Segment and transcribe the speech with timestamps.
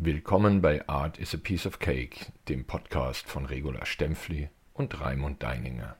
[0.00, 5.42] Willkommen bei Art is a Piece of Cake, dem Podcast von Regula Stempfli und Raimund
[5.42, 5.96] Deininger.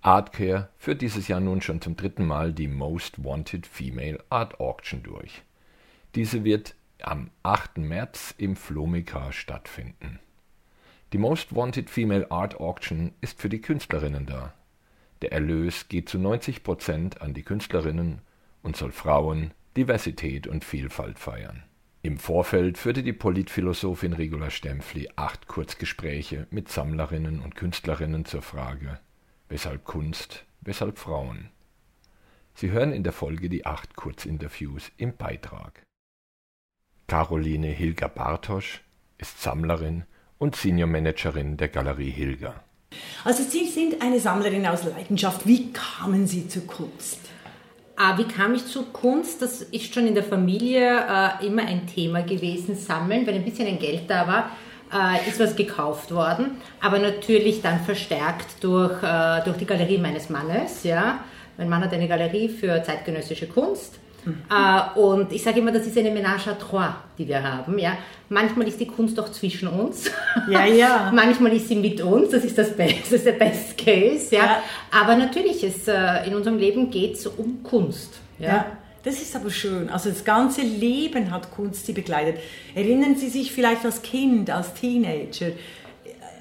[0.00, 5.04] Artcare führt dieses Jahr nun schon zum dritten Mal die Most Wanted Female Art Auction
[5.04, 5.44] durch.
[6.16, 7.78] Diese wird am 8.
[7.78, 10.18] März im Flomika stattfinden.
[11.12, 14.52] Die Most Wanted Female Art Auction ist für die Künstlerinnen da.
[15.22, 18.20] Der Erlös geht zu 90 Prozent an die Künstlerinnen
[18.64, 21.62] und soll Frauen, Diversität und Vielfalt feiern.
[22.06, 29.00] Im Vorfeld führte die Politphilosophin Regula Stempfli acht Kurzgespräche mit Sammlerinnen und Künstlerinnen zur Frage
[29.48, 31.50] Weshalb Kunst, weshalb Frauen?
[32.54, 35.82] Sie hören in der Folge die acht Kurzinterviews im Beitrag.
[37.08, 38.82] Caroline Hilger Bartosch
[39.18, 40.04] ist Sammlerin
[40.38, 42.62] und Senior Managerin der Galerie Hilger.
[43.24, 45.44] Also Sie sind eine Sammlerin aus Leidenschaft.
[45.44, 47.18] Wie kamen Sie zur Kunst?
[47.98, 49.40] Ah, wie kam ich zur Kunst?
[49.40, 53.66] Das ist schon in der Familie äh, immer ein Thema gewesen, Sammeln, weil ein bisschen
[53.66, 54.50] ein Geld da war.
[54.92, 60.28] Äh, ist was gekauft worden, aber natürlich dann verstärkt durch, äh, durch die Galerie meines
[60.28, 60.84] Mannes.
[60.84, 61.24] Ja.
[61.56, 63.98] Mein Mann hat eine Galerie für zeitgenössische Kunst
[64.50, 67.78] äh, und ich sage immer, das ist eine Ménage à trois, die wir haben.
[67.78, 67.96] Ja?
[68.28, 70.10] Manchmal ist die Kunst auch zwischen uns.
[70.50, 71.10] Ja, ja.
[71.14, 74.34] Manchmal ist sie mit uns, das ist das Beste, das ist der Best Case.
[74.34, 74.44] Ja?
[74.44, 74.62] ja.
[74.90, 78.20] Aber natürlich, ist, äh, in unserem Leben geht es um Kunst.
[78.38, 78.46] Ja?
[78.46, 78.66] ja.
[79.02, 79.88] Das ist aber schön.
[79.88, 82.40] Also das ganze Leben hat Kunst Sie begleitet.
[82.74, 85.52] Erinnern Sie sich vielleicht als Kind, als Teenager äh,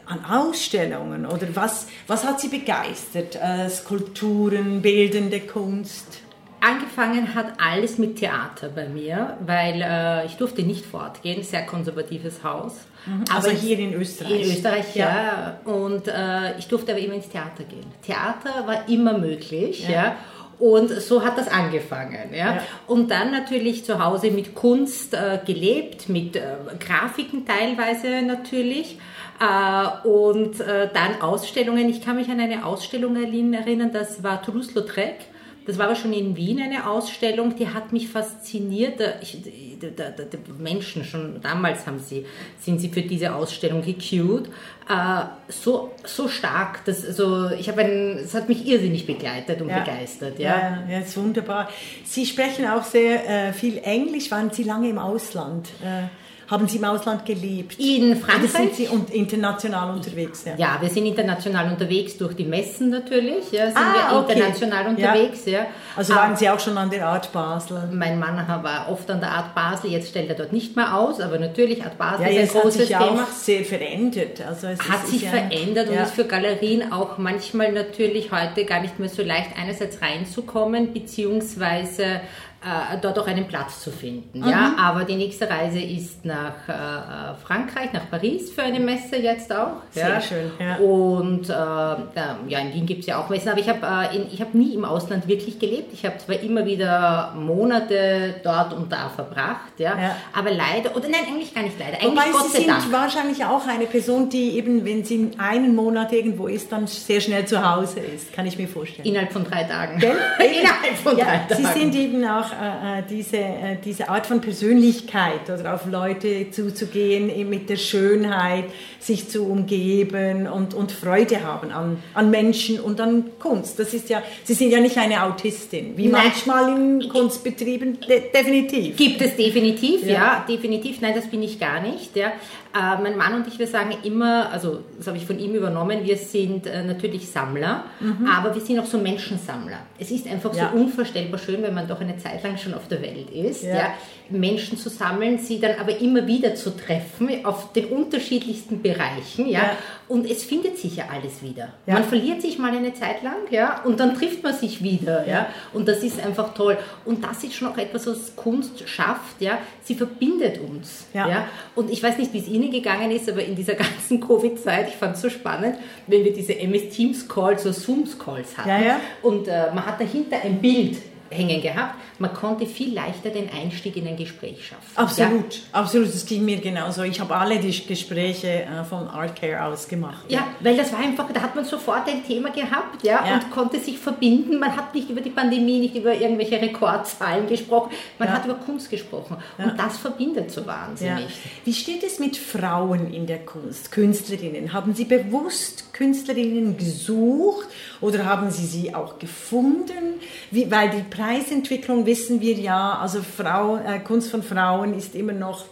[0.08, 3.36] an Ausstellungen oder was, was hat Sie begeistert?
[3.36, 6.25] Äh, Skulpturen, bildende Kunst?
[6.66, 12.44] Angefangen hat alles mit Theater bei mir, weil äh, ich durfte nicht fortgehen, sehr konservatives
[12.44, 12.88] Haus.
[13.06, 13.24] Mhm.
[13.32, 14.42] Also aber hier in Österreich?
[14.42, 15.60] In Österreich, ja.
[15.66, 15.72] ja.
[15.72, 17.86] Und äh, ich durfte aber immer ins Theater gehen.
[18.04, 19.92] Theater war immer möglich, ja.
[19.92, 20.16] ja.
[20.58, 22.34] Und so hat das angefangen.
[22.34, 22.56] Ja?
[22.56, 22.62] ja.
[22.88, 28.98] Und dann natürlich zu Hause mit Kunst äh, gelebt, mit äh, Grafiken teilweise natürlich.
[29.40, 31.90] Äh, und äh, dann Ausstellungen.
[31.90, 35.35] Ich kann mich an eine Ausstellung erinnern, das war Toulouse-Lautrec.
[35.66, 39.02] Das war aber schon in Wien eine Ausstellung, die hat mich fasziniert.
[39.22, 42.26] Ich, die, die, die Menschen schon damals haben sie,
[42.60, 44.48] sind sie für diese Ausstellung gecued.
[44.88, 49.80] Äh, so, so stark, dass, also ich habe es hat mich irrsinnig begleitet und ja.
[49.80, 50.38] begeistert.
[50.38, 50.58] Ja.
[50.58, 51.70] ja, ja, ist wunderbar.
[52.04, 54.30] Sie sprechen auch sehr äh, viel Englisch.
[54.30, 55.70] Waren Sie lange im Ausland?
[55.84, 56.08] Äh
[56.48, 57.80] haben Sie im Ausland gelebt?
[57.80, 58.50] In Frankreich.
[58.50, 60.46] Oder sind Sie und international unterwegs?
[60.46, 60.56] Ja.
[60.58, 63.52] ja, wir sind international unterwegs durch die Messen natürlich.
[63.52, 64.90] Ja, sind ah, wir international okay.
[64.90, 65.46] unterwegs.
[65.46, 65.66] Ja.
[65.96, 67.90] Also waren aber Sie auch schon an der Art Basel?
[67.92, 69.92] Mein Mann war oft an der Art Basel.
[69.92, 72.88] Jetzt stellt er dort nicht mehr aus, aber natürlich Art Basel ja, ist ein großes
[72.88, 73.00] Thema.
[73.00, 74.42] hat sich Auch sehr verändert.
[74.48, 79.00] Also es hat sich verändert und ist für Galerien auch manchmal natürlich heute gar nicht
[79.00, 82.22] mehr so leicht einerseits reinzukommen beziehungsweise
[82.66, 84.40] äh, dort auch einen Platz zu finden.
[84.40, 84.50] Mhm.
[84.50, 89.54] Ja, aber die nächste Reise ist nach äh, Frankreich, nach Paris für eine Messe jetzt
[89.54, 89.84] auch.
[89.92, 90.22] Sehr ja.
[90.22, 90.52] schön.
[90.60, 90.78] Ja.
[90.78, 94.56] Und äh, ja, in Wien gibt es ja auch Messen, aber ich habe äh, hab
[94.56, 95.94] nie im Ausland wirklich gelebt.
[95.94, 100.16] Ich habe zwar immer wieder Monate dort und da verbracht, ja, ja.
[100.34, 102.92] aber leider, oder nein, eigentlich gar nicht leider, eigentlich Wobei Gott Sie sind Dank.
[102.92, 107.46] wahrscheinlich auch eine Person, die eben, wenn sie einen Monat irgendwo ist, dann sehr schnell
[107.46, 109.08] zu Hause ist, kann ich mir vorstellen.
[109.08, 110.02] Innerhalb von drei Tagen.
[110.02, 111.56] Innerhalb von drei Tagen.
[111.56, 116.50] Sie sind eben auch äh, äh, diese, äh, diese Art von Persönlichkeit oder auf Leute
[116.52, 118.66] zuzugehen mit der Schönheit,
[119.00, 123.78] sich zu umgeben und, und Freude haben an, an Menschen und an Kunst.
[123.80, 126.24] Das ist ja, Sie sind ja nicht eine Autistin, wie Nein.
[126.26, 128.96] manchmal in Kunstbetrieben, de definitiv.
[128.96, 130.14] Gibt es definitiv, ja.
[130.14, 130.46] ja.
[130.48, 131.02] definitiv.
[131.02, 132.16] Nein, das bin ich gar nicht.
[132.16, 132.34] Ja.
[132.76, 136.04] Äh, mein Mann und ich, wir sagen immer, also das habe ich von ihm übernommen,
[136.04, 138.28] wir sind äh, natürlich Sammler, mhm.
[138.28, 139.78] aber wir sind auch so Menschensammler.
[139.98, 140.72] Es ist einfach ja.
[140.72, 143.76] so unvorstellbar schön, wenn man doch eine Zeit lang schon auf der Welt ist, ja.
[143.76, 143.94] ja.
[144.30, 149.60] Menschen zu sammeln, sie dann aber immer wieder zu treffen auf den unterschiedlichsten Bereichen, ja,
[149.60, 149.78] ja.
[150.08, 151.74] und es findet sich ja alles wieder.
[151.86, 151.96] Ja.
[151.96, 155.48] Man verliert sich mal eine Zeit lang, ja, und dann trifft man sich wieder, ja,
[155.74, 156.78] und das ist einfach toll.
[157.06, 161.90] Und das ist schon auch etwas, was Kunst schafft, ja, sie verbindet uns, ja, und
[161.90, 165.16] ich weiß nicht, wie es Ihnen gegangen ist, aber in dieser ganzen Covid-Zeit, ich fand
[165.16, 165.78] es so spannend,
[166.08, 170.38] wenn wir diese MS Teams Calls oder Zooms Calls hatten, und äh, man hat dahinter
[170.44, 170.98] ein Bild,
[171.30, 171.96] hängen gehabt.
[172.20, 174.84] Man konnte viel leichter den Einstieg in ein Gespräch schaffen.
[174.96, 175.62] Absolut, ja?
[175.74, 176.08] absolut.
[176.08, 177.04] Das ging mir genauso.
[177.04, 180.26] Ich habe alle die Gespräche äh, von Artcare aus gemacht.
[180.30, 183.34] Ja, weil das war einfach, da hat man sofort ein Thema gehabt ja, ja.
[183.36, 184.60] und konnte sich verbinden.
[184.60, 187.92] Man hat nicht über die Pandemie, nicht über irgendwelche Rekordzahlen gesprochen.
[188.18, 188.36] Man ja.
[188.36, 189.38] hat über Kunst gesprochen.
[189.58, 191.28] Und das verbindet so wahnsinnig.
[191.64, 194.72] Wie steht es mit Frauen in der Kunst, Künstlerinnen?
[194.72, 197.68] Haben Sie bewusst Künstlerinnen gesucht
[198.02, 200.20] oder haben Sie sie auch gefunden?
[200.52, 205.34] Wie, weil die Preisentwicklung wissen wir ja, also Frau, äh, Kunst von Frauen ist immer
[205.34, 205.66] noch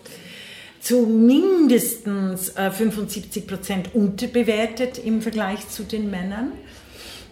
[0.79, 6.51] zu mindestens 75 Prozent unterbewertet im Vergleich zu den Männern.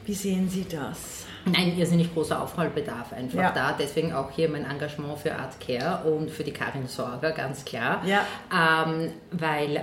[0.06, 1.26] Wie sehen Sie das?
[1.46, 3.52] Ein irrsinnig großer Aufholbedarf einfach ja.
[3.52, 3.76] da.
[3.78, 8.04] Deswegen auch hier mein Engagement für Art Care und für die Karin Sorger, ganz klar.
[8.06, 8.26] Ja.
[8.52, 9.82] Ähm, weil äh,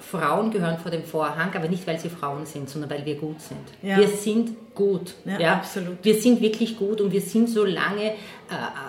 [0.00, 3.40] Frauen gehören vor dem Vorhang, aber nicht, weil sie Frauen sind, sondern weil wir gut
[3.40, 3.58] sind.
[3.82, 3.96] Ja.
[3.96, 5.14] Wir sind gut.
[5.24, 5.98] Ja, ja, absolut.
[6.02, 8.14] Wir sind wirklich gut und wir sind so lange, äh,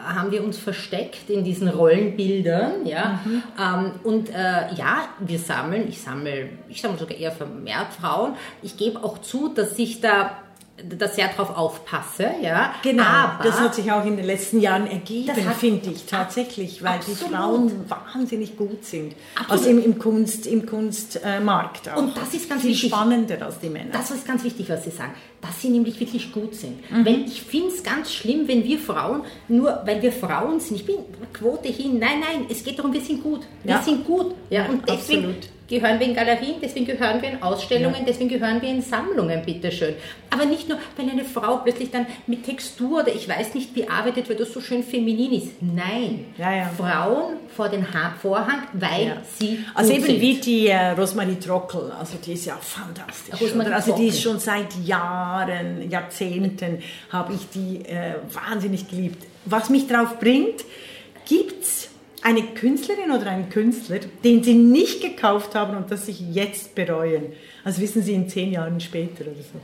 [0.06, 2.86] haben wir uns versteckt in diesen Rollenbildern.
[2.86, 3.20] Ja?
[3.26, 3.44] Mhm.
[3.60, 8.36] Ähm, und äh, ja, wir sammeln, ich sammle, ich sammle sogar eher vermehrt Frauen.
[8.62, 10.38] Ich gebe auch zu, dass ich da
[10.84, 12.30] das sehr darauf aufpasse.
[12.42, 12.74] Ja.
[12.84, 16.96] Genau, Aber das hat sich auch in den letzten Jahren ergeben, finde ich tatsächlich, weil
[16.96, 17.20] absolut.
[17.20, 19.16] die Frauen wahnsinnig gut sind.
[19.36, 19.52] Absolut.
[19.52, 21.98] Also im, im Kunst, im Kunstmarkt äh, auch.
[21.98, 22.92] Und das ist ganz Viel wichtig.
[22.92, 23.92] spannender als die Männer.
[23.92, 26.90] Das ist ganz wichtig, was Sie sagen, dass sie nämlich wirklich gut sind.
[26.92, 27.06] Mhm.
[27.06, 30.86] Wenn, ich finde es ganz schlimm, wenn wir Frauen, nur weil wir Frauen sind, ich
[30.86, 30.98] bin
[31.34, 33.42] Quote hin, nein, nein, es geht darum, wir sind gut.
[33.64, 33.82] Wir ja.
[33.82, 34.36] sind gut.
[34.50, 38.06] Ja, und deswegen, absolut gehören wir in Galerien, deswegen gehören wir in Ausstellungen, ja.
[38.08, 39.94] deswegen gehören wir in Sammlungen, bitteschön.
[40.32, 43.88] Aber nicht nur, wenn eine Frau plötzlich dann mit Textur oder ich weiß nicht wie
[43.88, 45.62] arbeitet, weil das so schön feminin ist.
[45.62, 46.70] Nein, ja, ja.
[46.76, 50.22] Frauen vor den ha Vorhang, weil sie Also eben sind.
[50.22, 53.40] wie die äh, Rosmarie Trockel, also die ist ja fantastisch.
[53.40, 56.80] Rosmarie also die ist schon seit Jahren, Jahrzehnten,
[57.12, 59.26] habe ich die äh, wahnsinnig geliebt.
[59.46, 60.66] Was mich drauf bringt,
[61.28, 61.79] gibt es
[62.24, 67.34] eine Künstlerin oder einen Künstler, den Sie nicht gekauft haben und das sich jetzt bereuen?
[67.64, 69.60] Also wissen Sie in zehn Jahren später oder so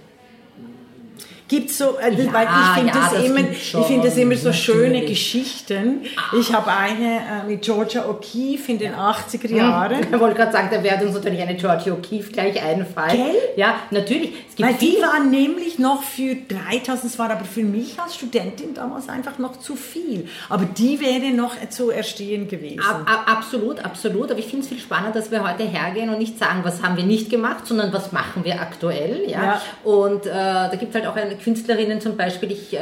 [1.48, 4.50] gibt so, äh, ja, weil ich finde ja, das, immer, ich finde das immer so
[4.50, 4.66] natürlich.
[4.66, 6.02] schöne Geschichten.
[6.18, 6.38] Ah.
[6.40, 9.12] Ich habe eine äh, mit Georgia O'Keeffe in den ja.
[9.12, 10.06] 80er Jahren.
[10.16, 13.18] Ich wollte gerade sagen, da wird uns natürlich eine Georgia O'Keeffe gleich einfallen.
[13.18, 13.36] Gell?
[13.58, 14.34] Ja, natürlich.
[14.58, 19.10] weil die war nämlich noch für 3000, es war aber für mich als Studentin damals
[19.10, 20.28] einfach noch zu viel.
[20.50, 22.80] Aber die wäre noch zu erstehen gewesen.
[22.80, 24.32] Ab, ab, absolut, absolut.
[24.32, 26.98] Aber ich finde es viel spannender, dass wir heute hergehen und nicht sagen, was haben
[26.98, 29.24] wir nicht gemacht, sondern was machen wir aktuell.
[29.28, 29.62] Ja?
[29.84, 32.80] Und äh, da gibt es halt auch eine Künstlerinnen zum Beispiel, ich äh,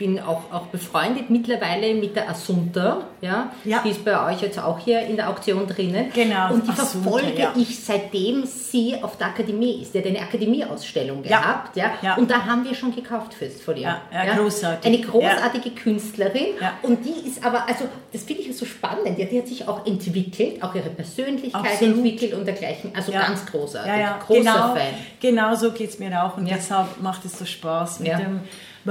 [0.00, 3.52] bin auch, auch befreundet mittlerweile mit der Assunta, ja?
[3.64, 3.82] ja.
[3.84, 6.06] die ist bei euch jetzt auch hier in der Auktion drinnen.
[6.14, 6.54] Genau.
[6.54, 7.52] Und die Assunta, verfolge ja.
[7.54, 9.92] ich seitdem sie auf der Akademie ist.
[9.92, 11.92] Die hat eine Akademieausstellung gehabt, ja.
[12.00, 12.14] ja.
[12.16, 13.82] Und da haben wir schon gekauft fürs von ihr.
[13.82, 14.86] Ja, ja, großartig.
[14.86, 16.46] Eine großartige Künstlerin.
[16.80, 19.18] Und die ist aber, also das finde ich so spannend.
[19.18, 21.96] Die, die, hat sich auch entwickelt, auch ihre Persönlichkeit Absolut.
[21.98, 22.92] entwickelt und dergleichen.
[22.96, 23.92] Also ganz großartig.
[23.92, 24.18] Ja, ja.
[24.26, 24.94] Großer genau, Fan.
[25.20, 26.38] Genau so geht es mir auch.
[26.38, 28.40] Und deshalb macht es so Spaß mit dem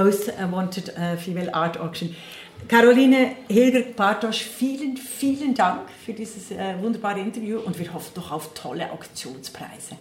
[0.03, 2.15] Most Wanted uh, Female Art Auction.
[2.69, 8.53] Caroline Hilger-Bartosch, vielen, vielen Dank für dieses äh, wunderbare Interview und wir hoffen doch auf
[8.53, 9.97] tolle Auktionspreise.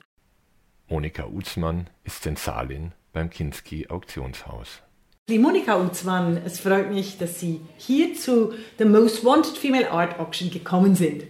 [0.89, 4.83] Monika Utzmann ist Zensalin beim Kinski Auktionshaus.
[5.29, 10.21] Die Monika Utzmann, es freut mich, dass Sie hier zu The Most Wanted Female Art
[10.21, 11.25] Auction gekommen sind.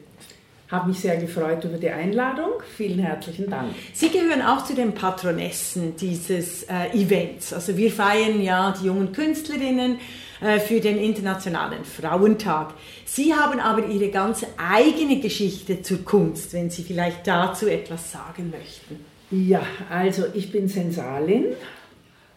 [0.70, 2.50] Habe mich sehr gefreut über die Einladung.
[2.76, 3.74] Vielen herzlichen Dank.
[3.94, 7.54] Sie gehören auch zu den Patronessen dieses äh, Events.
[7.54, 9.98] Also wir feiern ja die jungen Künstlerinnen
[10.42, 12.74] äh, für den Internationalen Frauentag.
[13.06, 18.50] Sie haben aber Ihre ganz eigene Geschichte zur Kunst, wenn Sie vielleicht dazu etwas sagen
[18.50, 19.02] möchten.
[19.30, 21.46] Ja, also ich bin Sensalin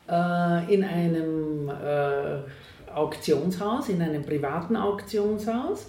[0.09, 5.87] äh, in einem äh, Auktionshaus, in einem privaten Auktionshaus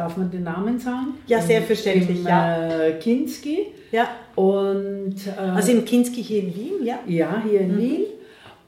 [0.00, 1.18] Darf man den Namen sagen?
[1.26, 2.20] Ja, selbstverständlich.
[2.20, 2.86] Im, ja.
[2.86, 3.66] Äh, Kinski.
[3.92, 4.08] Ja.
[4.34, 7.00] Und, äh, also im Kinski hier in Wien, ja?
[7.06, 7.78] Ja, hier in mhm.
[7.78, 8.04] Wien.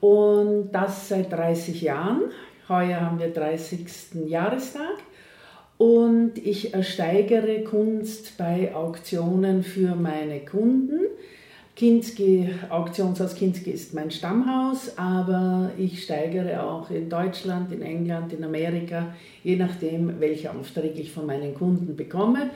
[0.00, 2.24] Und das seit 30 Jahren.
[2.68, 3.86] Heuer haben wir 30.
[4.26, 4.98] Jahrestag.
[5.78, 11.00] Und ich ersteigere Kunst bei Auktionen für meine Kunden.
[11.82, 18.44] Kinski, Auktionshaus Kinski ist mein Stammhaus, aber ich steigere auch in Deutschland, in England, in
[18.44, 19.12] Amerika,
[19.42, 22.50] je nachdem, welche Aufträge ich von meinen Kunden bekomme.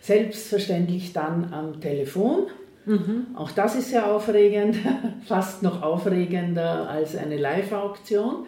[0.00, 2.46] Selbstverständlich dann am Telefon.
[2.86, 3.26] Mhm.
[3.36, 4.76] Auch das ist sehr aufregend,
[5.26, 8.46] fast noch aufregender als eine Live-Auktion.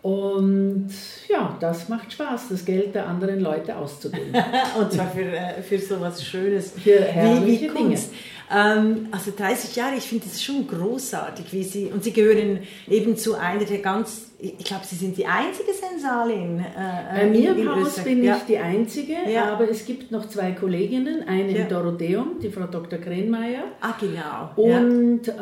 [0.00, 0.88] Und
[1.28, 4.32] ja, das macht Spaß, das Geld der anderen Leute auszugeben.
[4.80, 7.00] Und zwar für, äh, für so was Schönes für
[7.44, 8.12] wie, wie Kunst.
[8.12, 8.18] Dinge.
[8.50, 13.16] Ähm, also 30 Jahre, ich finde das schon großartig, wie Sie, und Sie gehören eben
[13.16, 16.60] zu einer der ganz, ich glaube, Sie sind die einzige Sensalin.
[16.60, 18.04] Äh, Bei mir im Haus Österreich.
[18.04, 18.36] bin ja.
[18.36, 19.52] ich die einzige, ja.
[19.52, 21.62] aber es gibt noch zwei Kolleginnen, eine ja.
[21.62, 22.98] im Dorotheum, die Frau Dr.
[22.98, 23.64] Krenmeier.
[23.80, 24.50] Ah, genau.
[24.56, 25.32] Und äh,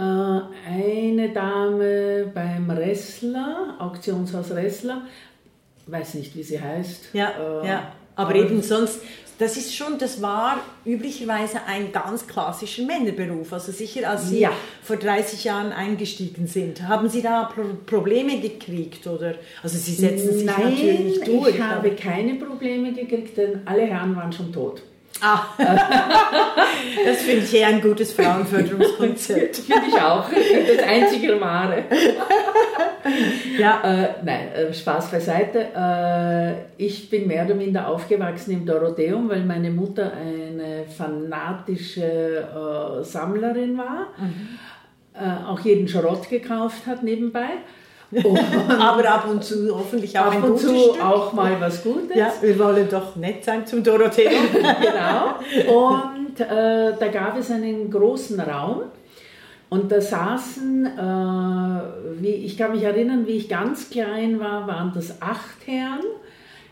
[0.69, 5.03] eine Dame beim Ressler, Auktionshaus Ressler,
[5.87, 7.11] weiß nicht, wie sie heißt.
[7.13, 7.31] Ja,
[7.63, 7.93] äh, ja.
[8.17, 9.01] Aber eben sonst,
[9.39, 13.53] das ist schon, das war üblicherweise ein ganz klassischer Männerberuf.
[13.53, 14.53] Also sicher, als Sie ja.
[14.83, 19.35] vor 30 Jahren eingestiegen sind, haben Sie da Pro Probleme gekriegt oder?
[19.63, 21.55] Also Sie setzen sich Nein, natürlich durch.
[21.55, 24.83] ich habe keine Probleme gekriegt, denn alle Herren waren schon tot.
[25.21, 29.57] Ah, das finde ich eher ein gutes Frauenförderungskonzept.
[29.57, 30.29] finde ich auch.
[30.29, 31.85] Das einzige Wahre.
[33.59, 33.81] ja.
[33.83, 35.69] Äh, nein, äh, Spaß beiseite.
[35.75, 43.05] Äh, ich bin mehr oder minder aufgewachsen im Dorotheum, weil meine Mutter eine fanatische äh,
[43.05, 44.09] Sammlerin war.
[44.19, 44.59] Mhm.
[45.15, 47.49] Äh, auch jeden Schrott gekauft hat nebenbei.
[48.79, 51.05] Aber ab und zu hoffentlich auch ab ein und zu Stück.
[51.05, 52.17] auch mal was Gutes.
[52.17, 54.31] Ja, wir wollen doch nett sein zum Dorothea.
[54.81, 55.95] genau.
[55.95, 58.83] Und äh, da gab es einen großen Raum
[59.69, 64.93] und da saßen, äh, wie, ich kann mich erinnern, wie ich ganz klein war, waren
[64.95, 66.05] das acht Herren.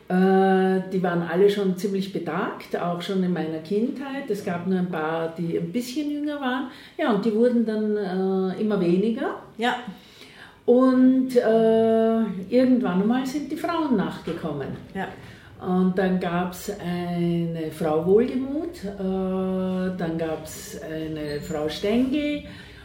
[0.06, 4.28] Äh, die waren alle schon ziemlich betagt, auch schon in meiner Kindheit.
[4.28, 6.68] Es gab nur ein paar, die ein bisschen jünger waren.
[6.96, 9.38] Ja, und die wurden dann äh, immer weniger.
[9.56, 9.76] Ja.
[10.66, 14.68] Und äh, irgendwann einmal sind die Frauen nachgekommen.
[14.94, 15.09] Ja.
[15.66, 22.42] Und dann gab es eine Frau Wohlgemut, äh, dann gab es eine Frau Stengel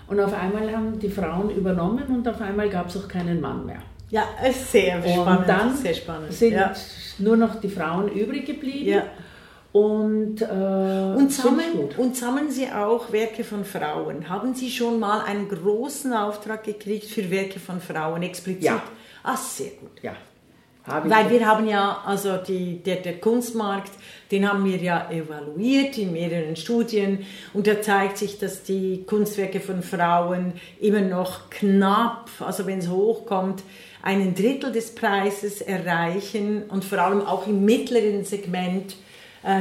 [0.08, 3.66] und auf einmal haben die Frauen übernommen und auf einmal gab es auch keinen Mann
[3.66, 3.82] mehr.
[4.10, 5.40] Ja, sehr spannend.
[5.40, 6.34] Und dann sehr spannend.
[6.34, 6.74] sind ja.
[7.20, 8.90] nur noch die Frauen übrig geblieben.
[8.90, 9.04] Ja.
[9.72, 14.28] Und, äh, und, sammeln, und sammeln Sie auch Werke von Frauen?
[14.28, 18.64] Haben Sie schon mal einen großen Auftrag gekriegt für Werke von Frauen explizit?
[18.64, 18.82] Ja.
[19.22, 20.02] Ah, sehr gut.
[20.02, 20.16] Ja.
[20.86, 23.92] Weil wir haben ja, also die, der, der Kunstmarkt,
[24.32, 29.60] den haben wir ja evaluiert in mehreren Studien und da zeigt sich, dass die Kunstwerke
[29.60, 33.62] von Frauen immer noch knapp, also wenn es hochkommt,
[34.02, 38.96] einen Drittel des Preises erreichen und vor allem auch im mittleren Segment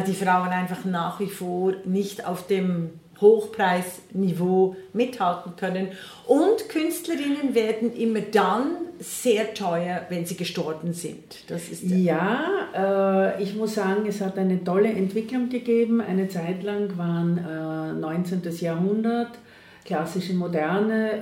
[0.07, 5.89] die Frauen einfach nach wie vor nicht auf dem Hochpreisniveau mithalten können.
[6.27, 11.49] Und Künstlerinnen werden immer dann sehr teuer, wenn sie gestorben sind.
[11.49, 16.01] Das ist ja, äh, ich muss sagen, es hat eine tolle Entwicklung gegeben.
[16.01, 18.43] Eine Zeit lang waren äh, 19.
[18.61, 19.39] Jahrhundert,
[19.85, 21.13] klassische Moderne,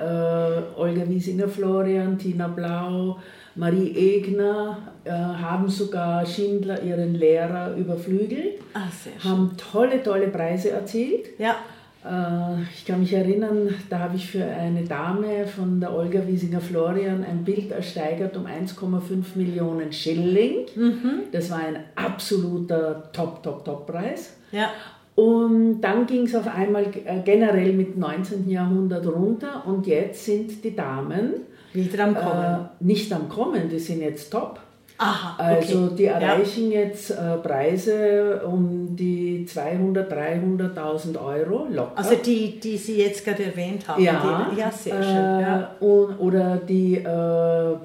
[0.76, 3.18] äh, Olga Wiesinger-Florian, Tina Blau,
[3.56, 8.90] Marie Egner äh, haben sogar Schindler, ihren Lehrer, überflügelt, Ach,
[9.24, 11.26] haben tolle, tolle Preise erzielt.
[11.38, 11.56] Ja.
[12.04, 17.24] Äh, ich kann mich erinnern, da habe ich für eine Dame von der Olga Wiesinger-Florian
[17.24, 20.66] ein Bild ersteigert um 1,5 Millionen Schilling.
[20.74, 21.22] Mhm.
[21.32, 24.36] Das war ein absoluter Top, Top, Top-Preis.
[24.52, 24.70] Ja.
[25.14, 28.50] Und dann ging es auf einmal äh, generell mit 19.
[28.50, 31.32] Jahrhundert runter und jetzt sind die Damen
[31.76, 32.68] wieder am Kommen.
[32.80, 34.60] Äh, nicht am Kommen, die sind jetzt top.
[34.98, 35.56] Aha, okay.
[35.56, 36.80] Also die erreichen ja.
[36.80, 41.92] jetzt äh, Preise um die 200, 300.000 Euro locker.
[41.96, 44.02] Also die, die Sie jetzt gerade erwähnt haben.
[44.02, 45.14] Ja, die, ja sehr schön.
[45.14, 45.70] Äh, ja.
[45.80, 46.96] Und, oder die...
[46.96, 47.76] Äh,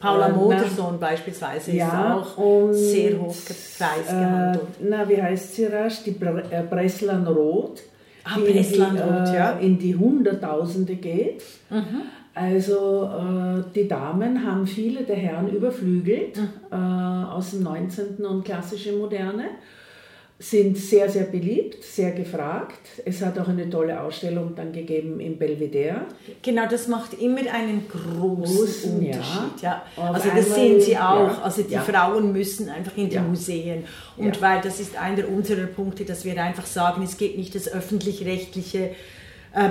[0.00, 3.34] Paula äh, Modersohn beispielsweise ja, ist auch sehr hoch
[3.78, 4.62] preisgehandelt.
[4.62, 6.04] Äh, na, wie heißt sie rasch?
[6.04, 7.80] Die Bre äh, Breslan Rot.
[8.24, 9.52] Ah, Breslan Rot, ja.
[9.60, 11.42] In die Hunderttausende geht.
[11.70, 12.02] Mhm.
[12.38, 16.48] Also äh, die Damen haben viele der Herren überflügelt mhm.
[16.70, 18.24] äh, aus dem 19.
[18.24, 19.46] und klassische Moderne,
[20.40, 22.78] sind sehr, sehr beliebt, sehr gefragt.
[23.04, 26.02] Es hat auch eine tolle Ausstellung dann gegeben im Belvedere.
[26.40, 29.62] Genau, das macht immer einen großen, großen Unterschied.
[29.62, 29.82] Ja.
[29.96, 30.12] ja.
[30.12, 31.26] Also das sehen Sie auch.
[31.26, 31.40] Ja.
[31.42, 31.80] Also die ja.
[31.80, 33.82] Frauen müssen einfach in die Museen.
[34.16, 37.66] Und weil das ist einer unserer Punkte, dass wir einfach sagen, es geht nicht das
[37.66, 38.90] öffentlich-rechtliche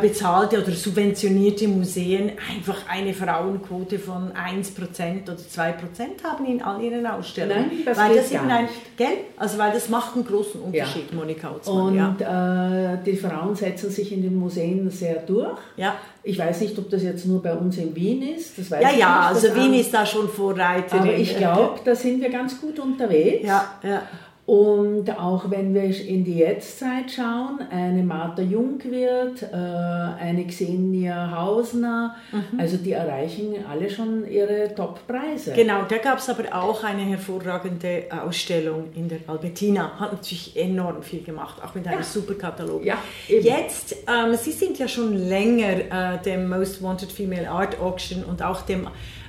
[0.02, 7.06] bezahlte oder subventionierte Museen einfach eine Frauenquote von 1% oder 2% haben in all ihren
[7.06, 7.68] Ausstellungen.
[7.68, 8.68] Nein, das weil das eben ein,
[8.98, 9.08] gell?
[9.38, 11.16] Also weil das macht einen großen Unterschied, ja.
[11.16, 11.88] Monika Utzmann.
[11.88, 12.94] Und ja.
[12.94, 15.58] äh, die Frauen setzen sich in den Museen sehr durch.
[15.76, 15.96] Ja.
[16.24, 18.58] Ich weiß nicht, ob das jetzt nur bei uns in Wien ist.
[18.58, 21.02] Das weiß ja, ich ja, nicht, also Wien ist da schon Vorreiterin.
[21.02, 23.48] Aber ich glaube, da sind wir ganz gut unterwegs.
[23.48, 24.02] Ja, ja.
[24.48, 32.16] Und auch wenn wir in die Jetztzeit schauen, eine Martha Jungwirth, äh, eine Xenia Hausner,
[32.32, 32.58] mhm.
[32.58, 35.52] also die erreichen alle schon ihre Top-Preise.
[35.52, 40.00] Genau, da gab es aber auch eine hervorragende Ausstellung in der Albertina.
[40.00, 42.04] Hat natürlich enorm viel gemacht, auch mit einem ja.
[42.06, 42.86] super Katalog.
[42.86, 48.24] Ja, Jetzt, ähm, Sie sind ja schon länger äh, dem Most Wanted Female Art Auction
[48.24, 48.88] und auch dem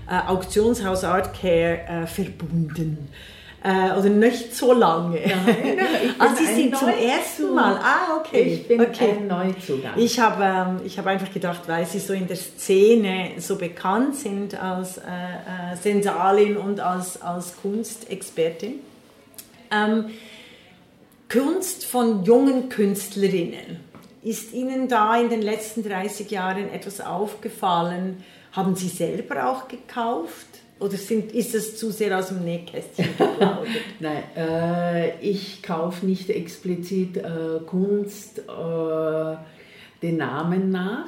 [0.09, 3.09] äh, Auktionshaus Art Care äh, verbunden
[3.69, 5.21] äh, oder nicht so lange.
[5.21, 5.79] Nein,
[6.19, 7.75] also Sie sind zum ersten Mal.
[7.75, 8.55] Ah, okay.
[8.55, 9.17] Ich bin okay.
[9.19, 9.93] ein Neuzugang.
[9.97, 14.61] Ich habe ähm, hab einfach gedacht, weil Sie so in der Szene so bekannt sind
[14.61, 18.77] als äh, äh, Sensalin und als, als Kunstexpertin.
[19.71, 20.07] Ähm,
[21.31, 23.81] Kunst von jungen Künstlerinnen.
[24.23, 28.25] Ist Ihnen da in den letzten 30 Jahren etwas aufgefallen?
[28.53, 30.47] Haben Sie selber auch gekauft?
[30.81, 33.09] Oder sind, ist das zu sehr aus dem Nähkästchen
[34.01, 39.37] Nein, äh, ich kaufe nicht explizit äh, Kunst äh,
[40.03, 41.07] den Namen nach.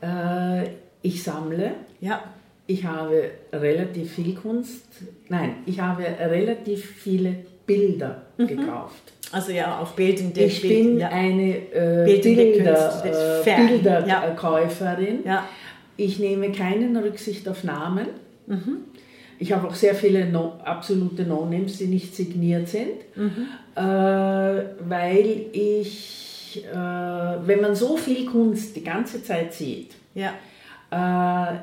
[0.00, 0.68] Äh,
[1.02, 1.72] ich sammle.
[2.00, 2.22] Ja.
[2.66, 4.86] Ich habe relativ viel Kunst.
[5.28, 7.36] Nein, ich habe relativ viele
[7.66, 8.46] Bilder mhm.
[8.46, 9.12] gekauft.
[9.32, 11.08] Also ja, auf bildende Ich Bild, bin ja.
[11.08, 15.24] eine äh, Bilder, äh, Bilderkäuferin.
[15.24, 15.32] Ja.
[15.32, 15.48] ja.
[15.96, 18.06] Ich nehme keine Rücksicht auf Namen.
[18.46, 18.78] Mhm.
[19.38, 23.48] Ich habe auch sehr viele no, absolute No-Names, die nicht signiert sind, mhm.
[23.74, 30.34] äh, weil ich, äh, wenn man so viel Kunst die ganze Zeit sieht, ja.
[30.90, 31.58] äh,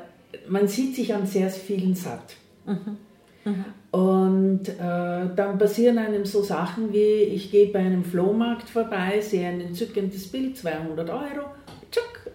[0.48, 2.36] man sieht sich an sehr vielen satt.
[2.66, 2.98] Mhm.
[3.44, 3.64] Mhm.
[3.90, 9.48] Und äh, dann passieren einem so Sachen wie, ich gehe bei einem Flohmarkt vorbei, sehe
[9.48, 11.46] ein entzückendes Bild, 200 Euro,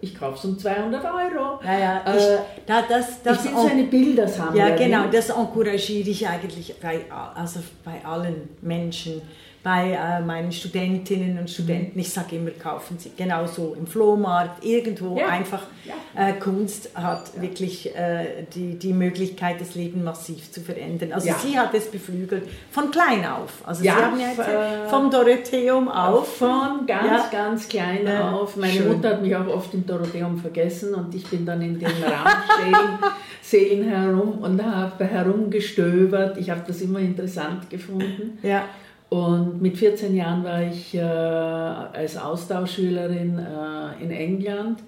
[0.00, 1.60] ich kaufe es um 200 Euro.
[1.64, 4.70] Ja, ja, ich, äh, da, das, das ich bin so eine Bildersammlerin.
[4.70, 9.22] Ja, genau, das encouragiere ich eigentlich bei, also bei allen Menschen
[9.62, 11.92] bei äh, meinen Studentinnen und Studenten.
[11.94, 12.00] Mhm.
[12.00, 15.28] Ich sage immer, kaufen Sie genauso im Flohmarkt, irgendwo ja.
[15.28, 15.62] einfach.
[15.84, 16.28] Ja.
[16.28, 17.42] Äh, Kunst hat ja.
[17.42, 21.12] wirklich äh, die, die Möglichkeit, das Leben massiv zu verändern.
[21.12, 23.62] Also sie hat es beflügelt von klein auf.
[23.64, 26.36] Also Sie haben ja äh, vom Dorotheum auf.
[26.36, 28.56] Von ganz, ganz klein auf.
[28.56, 28.88] Meine Schön.
[28.88, 33.84] Mutter hat mich auch oft im Dorotheum vergessen und ich bin dann in den Raumsälen
[33.88, 36.38] herum und habe herumgestöbert.
[36.38, 38.38] Ich habe das immer interessant gefunden.
[38.42, 38.64] Ja.
[39.10, 44.82] Und mit 14 Jahren war ich äh, als Austauschschülerin äh, in England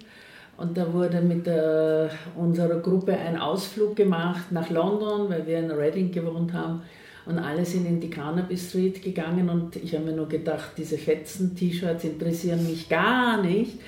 [0.61, 5.71] und da wurde mit äh, unserer Gruppe ein Ausflug gemacht nach London, weil wir in
[5.71, 6.83] Reading gewohnt haben.
[7.25, 10.99] Und alle sind in die Cannabis Street gegangen und ich habe mir nur gedacht, diese
[10.99, 13.79] fetzen T-Shirts interessieren mich gar nicht.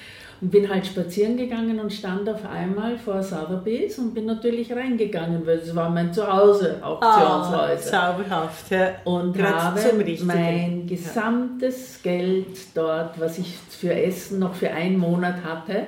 [0.43, 5.47] Und bin halt spazieren gegangen und stand auf einmal vor Sotheby's und bin natürlich reingegangen,
[5.47, 7.87] weil es war mein Zuhause, Auktionshäuser.
[7.87, 8.89] Oh, zauberhaft, ja.
[9.05, 12.01] Und Gerade habe mein gesamtes.
[12.03, 15.87] Geld dort, was ich für Essen noch für einen Monat hatte,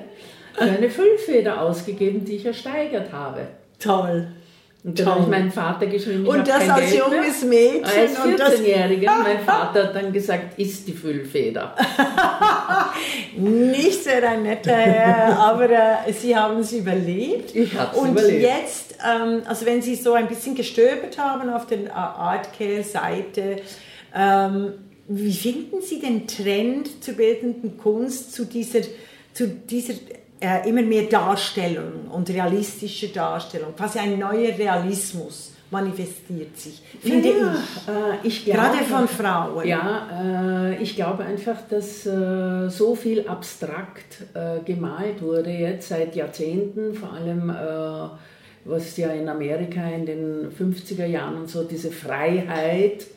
[0.54, 3.48] für eine Füllfeder ausgegeben, die ich ersteigert habe.
[3.78, 4.28] Toll.
[4.86, 7.86] Und dann habe ich meinen Vater geschrieben, Und das als Geld junges Mädchen.
[7.86, 9.08] Als 14-Jährige.
[9.08, 11.76] mein Vater hat dann gesagt, ist die Füllfeder.
[13.36, 17.56] Nicht sehr ein netter Herr, aber äh, Sie haben es überlebt.
[17.56, 18.32] Ich habe es überlebt.
[18.32, 23.56] Und jetzt, ähm, also wenn Sie so ein bisschen gestöbert haben auf der Artcare-Seite,
[24.16, 24.74] ähm,
[25.08, 28.82] wie finden Sie den Trend zur bildenden Kunst, zu dieser,
[29.34, 29.96] zu dieser
[30.46, 37.56] äh, immer mehr Darstellung und realistische Darstellung, quasi ein neuer Realismus manifestiert sich, finde ja,
[37.56, 37.88] ich.
[37.88, 39.68] Äh, ich glaube, Gerade von Frauen.
[39.68, 46.16] Ja, äh, ich glaube einfach, dass äh, so viel abstrakt äh, gemalt wurde jetzt seit
[46.16, 48.10] Jahrzehnten, vor allem äh,
[48.66, 53.08] was ja in Amerika in den 50er Jahren und so diese Freiheit,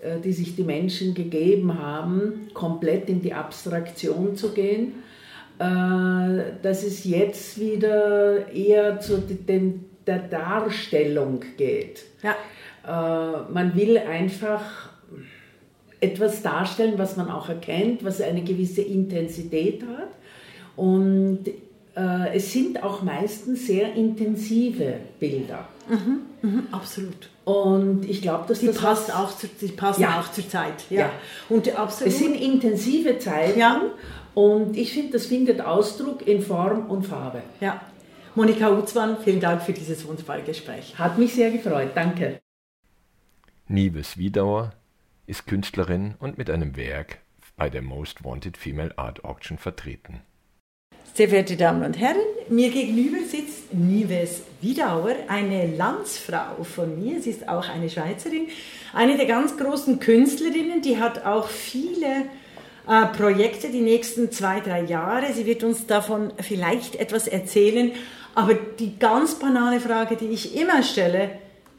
[0.00, 4.94] äh, die sich die Menschen gegeben haben, komplett in die Abstraktion zu gehen
[5.58, 12.04] dass es jetzt wieder eher zu dem, der Darstellung geht.
[12.22, 12.36] Ja.
[12.86, 14.90] Äh, man will einfach
[16.00, 20.10] etwas darstellen, was man auch erkennt, was eine gewisse Intensität hat.
[20.76, 21.48] Und
[21.96, 25.68] äh, es sind auch meistens sehr intensive Bilder.
[25.88, 27.30] Mhm, mh, absolut.
[27.44, 30.20] Und ich glaube, dass die das passt auch zu, die passen ja.
[30.20, 30.84] auch zur Zeit.
[30.90, 31.00] Ja.
[31.00, 31.10] ja.
[31.48, 32.12] Und absolut.
[32.12, 33.58] Es sind intensive Zeiten.
[33.58, 33.82] Ja.
[34.38, 37.42] Und ich finde, das findet Ausdruck in Form und Farbe.
[37.60, 37.80] Ja.
[38.36, 40.96] Monika Utzmann, vielen Dank für dieses wunderbare Gespräch.
[40.96, 41.90] Hat mich sehr gefreut.
[41.96, 42.38] Danke.
[43.66, 44.74] Nieves Wiedauer
[45.26, 47.18] ist Künstlerin und mit einem Werk
[47.56, 50.20] bei der Most Wanted Female Art Auction vertreten.
[51.14, 57.20] Sehr verehrte Damen und Herren, mir gegenüber sitzt Nieves Wiedauer, eine Landsfrau von mir.
[57.20, 58.46] Sie ist auch eine Schweizerin,
[58.94, 60.80] eine der ganz großen Künstlerinnen.
[60.80, 62.26] Die hat auch viele
[62.88, 65.32] äh, Projekte die nächsten zwei, drei Jahre.
[65.34, 67.92] Sie wird uns davon vielleicht etwas erzählen.
[68.34, 71.30] Aber die ganz banale Frage, die ich immer stelle,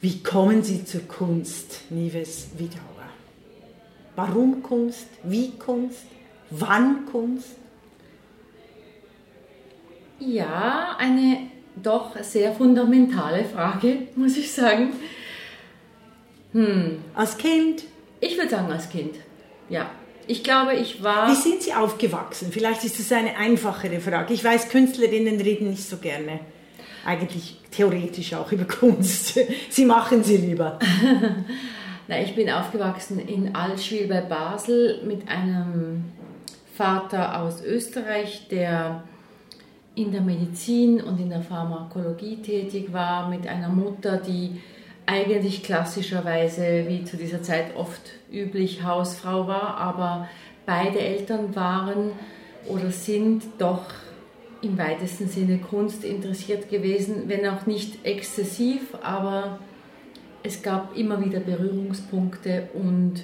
[0.02, 2.84] wie kommen Sie zur Kunst, Nives Wiedauer?
[4.16, 5.08] Warum Kunst?
[5.24, 6.04] Wie Kunst?
[6.52, 7.56] Wann Kunst?
[10.20, 14.94] Ja, eine doch sehr fundamentale Frage, muss ich sagen.
[16.52, 17.00] Hm.
[17.16, 17.84] Als Kind?
[18.20, 19.16] Ich würde sagen als Kind,
[19.70, 19.90] ja.
[20.30, 21.28] Ich glaube, ich war.
[21.28, 22.50] Wie sind Sie aufgewachsen?
[22.52, 24.32] Vielleicht ist das eine einfachere Frage.
[24.36, 26.42] Ich weiß, Künstlerinnen reden nicht so gerne.
[27.04, 29.40] Eigentlich theoretisch auch über Kunst.
[29.72, 30.78] Sie machen sie lieber.
[32.08, 36.04] Na, ich bin aufgewachsen in Allschwil bei Basel mit einem
[36.76, 39.04] Vater aus Österreich, der
[39.96, 44.62] in der Medizin und in der Pharmakologie tätig war, mit einer Mutter, die
[45.10, 50.30] eigentlich klassischerweise, wie zu dieser Zeit oft üblich, Hausfrau war, aber
[50.68, 52.12] beide Eltern waren
[52.68, 53.86] oder sind doch
[54.62, 59.58] im weitesten Sinne Kunst interessiert gewesen, wenn auch nicht exzessiv, aber
[60.44, 63.24] es gab immer wieder Berührungspunkte und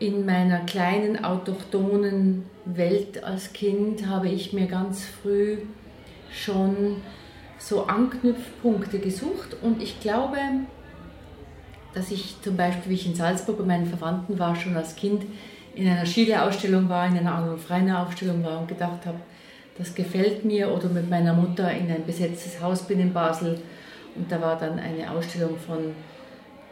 [0.00, 5.58] in meiner kleinen autochthonen Welt als Kind habe ich mir ganz früh
[6.30, 6.96] schon
[7.58, 10.36] so Anknüpfpunkte gesucht und ich glaube,
[11.94, 15.24] dass ich zum Beispiel, wie ich in Salzburg bei meinen Verwandten war, schon als Kind
[15.74, 19.18] in einer Schiele-Ausstellung war, in einer und Freiner-Ausstellung war und gedacht habe,
[19.78, 23.60] das gefällt mir oder mit meiner Mutter in ein besetztes Haus bin in Basel
[24.14, 25.94] und da war dann eine Ausstellung von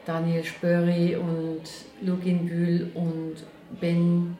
[0.04, 1.62] Daniel Spöri und
[2.02, 3.37] Lugin Bühl und
[3.81, 4.37] Ben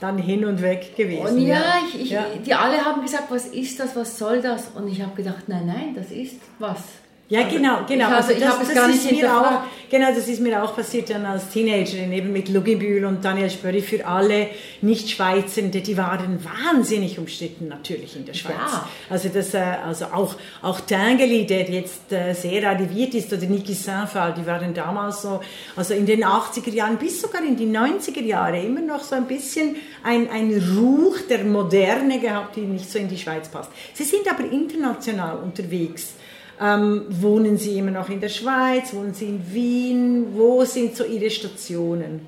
[0.00, 1.26] dann hin und weg gewesen.
[1.26, 1.74] Und ja, ja.
[1.86, 4.68] Ich, ich, ja, die alle haben gesagt, was ist das, was soll das?
[4.74, 6.82] Und ich habe gedacht, nein, nein, das ist was.
[7.28, 8.08] Ja, genau, genau.
[8.08, 11.24] Ich, also, ich habe es gar nicht auch, Genau, das ist mir auch passiert dann
[11.24, 13.80] als Teenagerin, eben mit Lugibühl und Daniel Spöri.
[13.80, 14.48] Für alle
[14.82, 18.54] Nicht-Schweizernde, die waren wahnsinnig umstritten natürlich in der Schweiz.
[18.72, 18.88] Ja.
[19.08, 23.72] Also, das, äh, also auch, auch Tangeli, der jetzt äh, sehr arriviert ist, oder Niki
[23.72, 25.40] Saint-Fall, die waren damals so,
[25.76, 29.26] also in den 80er Jahren bis sogar in die 90er Jahre immer noch so ein
[29.26, 33.70] bisschen ein, ein Ruch der Moderne gehabt, die nicht so in die Schweiz passt.
[33.94, 36.14] Sie sind aber international unterwegs.
[36.60, 38.94] Ähm, wohnen Sie immer noch in der Schweiz?
[38.94, 40.26] Wohnen Sie in Wien?
[40.34, 42.20] Wo sind so Ihre Stationen?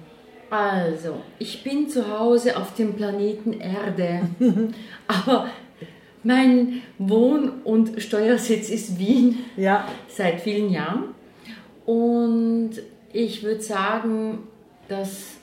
[0.51, 4.29] Also, ich bin zu Hause auf dem Planeten Erde,
[5.09, 5.49] aber
[6.23, 9.87] mein Wohn- und Steuersitz ist Wien ja.
[10.09, 11.15] seit vielen Jahren.
[11.85, 12.73] Und
[13.13, 14.39] ich würde sagen,
[14.89, 15.37] dass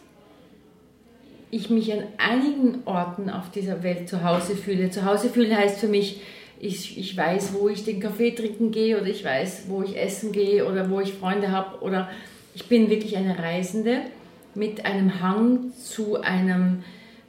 [1.52, 4.90] ich mich an einigen Orten auf dieser Welt zu Hause fühle.
[4.90, 6.22] Zu Hause fühlen heißt für mich,
[6.64, 10.32] ich, ich weiß, wo ich den Kaffee trinken gehe oder ich weiß, wo ich essen
[10.32, 12.10] gehe oder wo ich Freunde habe oder
[12.56, 14.02] ich bin wirklich eine Reisende
[14.56, 16.84] mit einem Hang zu einem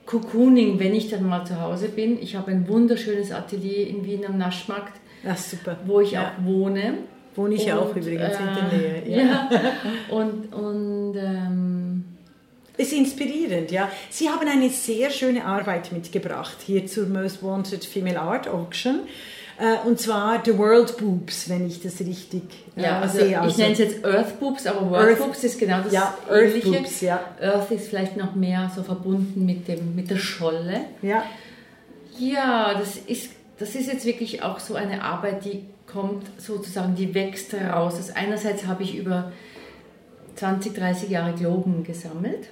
[0.07, 2.21] Cocooning, wenn ich dann mal zu Hause bin.
[2.23, 5.39] Ich habe ein wunderschönes Atelier in Wien am Naschmarkt, Ach,
[5.87, 6.23] wo ich ja.
[6.29, 6.99] auch wohne.
[7.35, 9.03] Wohne ich und, auch übrigens äh, in der Nähe.
[9.07, 9.61] Ja, ja.
[10.11, 12.05] und, und ähm,
[12.77, 13.89] ist inspirierend, ja.
[14.11, 19.01] Sie haben eine sehr schöne Arbeit mitgebracht hier zur Most Wanted Female Art Auction.
[19.57, 22.43] Äh, und zwar The World Boobs, wenn ich das richtig
[22.77, 23.41] äh, ja, also sehe.
[23.41, 26.17] Also ich nenne es jetzt Earth Boobs, aber World Earth, Boobs ist genau das ja,
[26.29, 26.69] Ähnliche.
[26.69, 27.21] Earth Boobs, ja.
[27.41, 30.87] Earth ist vielleicht noch mehr so verbunden mit, dem, mit der Scholle.
[31.03, 31.25] Ja.
[32.19, 37.15] Ja, das ist, das ist jetzt wirklich auch so eine Arbeit, die kommt sozusagen, die
[37.15, 37.95] wächst heraus.
[37.95, 39.33] Also einerseits habe ich über
[40.35, 42.49] 20, 30 Jahre Globen gesammelt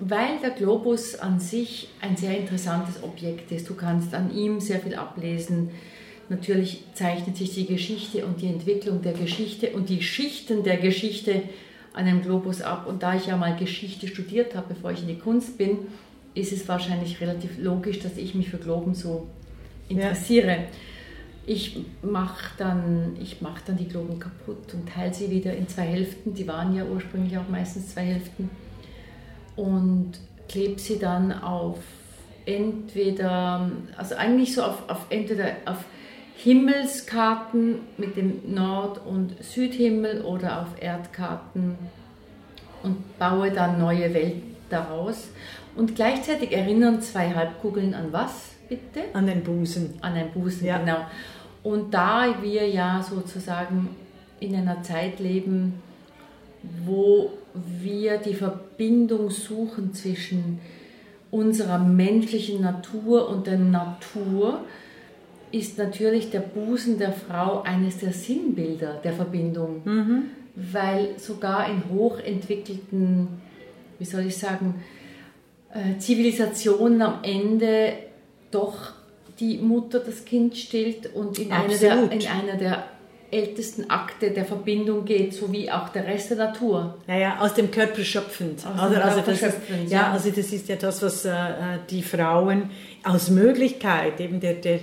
[0.00, 3.68] weil der Globus an sich ein sehr interessantes Objekt ist.
[3.68, 5.70] Du kannst an ihm sehr viel ablesen.
[6.28, 11.42] Natürlich zeichnet sich die Geschichte und die Entwicklung der Geschichte und die Schichten der Geschichte
[11.94, 12.86] an einem Globus ab.
[12.86, 15.78] Und da ich ja mal Geschichte studiert habe, bevor ich in die Kunst bin,
[16.34, 19.26] ist es wahrscheinlich relativ logisch, dass ich mich für Globen so
[19.88, 20.50] interessiere.
[20.50, 20.64] Ja.
[21.46, 26.34] Ich mache dann, mach dann die Globen kaputt und teile sie wieder in zwei Hälften.
[26.34, 28.50] Die waren ja ursprünglich auch meistens zwei Hälften
[29.58, 30.12] und
[30.48, 31.78] klebe sie dann auf
[32.46, 35.84] entweder, also eigentlich so auf, auf entweder auf
[36.36, 41.76] Himmelskarten mit dem Nord- und Südhimmel oder auf Erdkarten
[42.84, 45.28] und baue dann neue Welt daraus.
[45.74, 49.00] Und gleichzeitig erinnern zwei Halbkugeln an was, bitte?
[49.12, 49.94] An den Busen.
[50.00, 50.78] An den Busen, ja.
[50.78, 50.98] genau.
[51.64, 53.88] Und da wir ja sozusagen
[54.38, 55.82] in einer Zeit leben,
[56.84, 60.60] wo wir die Verbindung suchen zwischen
[61.30, 64.60] unserer menschlichen Natur und der Natur,
[65.50, 69.82] ist natürlich der Busen der Frau eines der Sinnbilder der Verbindung.
[69.84, 70.22] Mhm.
[70.54, 73.28] Weil sogar in hochentwickelten,
[73.98, 74.82] wie soll ich sagen,
[75.72, 77.94] äh, Zivilisationen am Ende
[78.50, 78.92] doch
[79.38, 82.84] die Mutter das Kind stillt und in einer, der, in einer der
[83.30, 86.94] ältesten Akte der Verbindung geht, so wie auch der Rest der Natur.
[87.06, 88.60] Ja, ja, aus dem Körper schöpfend.
[88.66, 91.32] Aus also, also das schöpfend, ist, ja, ja, also das ist ja das, was äh,
[91.90, 92.70] die Frauen
[93.04, 94.80] aus Möglichkeit eben der, der,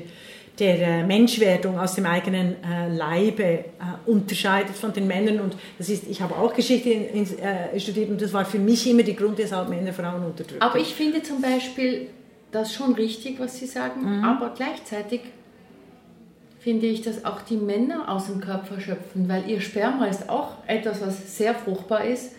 [0.60, 3.64] der äh, Menschwerdung aus dem eigenen äh, Leibe äh,
[4.06, 5.40] unterscheidet von den Männern.
[5.40, 8.60] Und das ist, ich habe auch Geschichte in, in, äh, studiert und das war für
[8.60, 10.62] mich immer die Grund, weshalb Männer Frauen unterdrücken.
[10.62, 12.10] Aber ich finde zum Beispiel
[12.52, 14.24] das schon richtig, was Sie sagen, mhm.
[14.24, 15.22] aber gleichzeitig
[16.66, 20.54] finde ich, dass auch die Männer aus dem Körper schöpfen, weil ihr Sperma ist auch
[20.66, 22.32] etwas, was sehr fruchtbar ist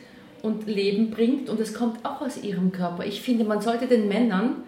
[0.42, 3.06] und Leben bringt und es kommt auch aus ihrem Körper.
[3.06, 4.64] Ich finde, man sollte den Männern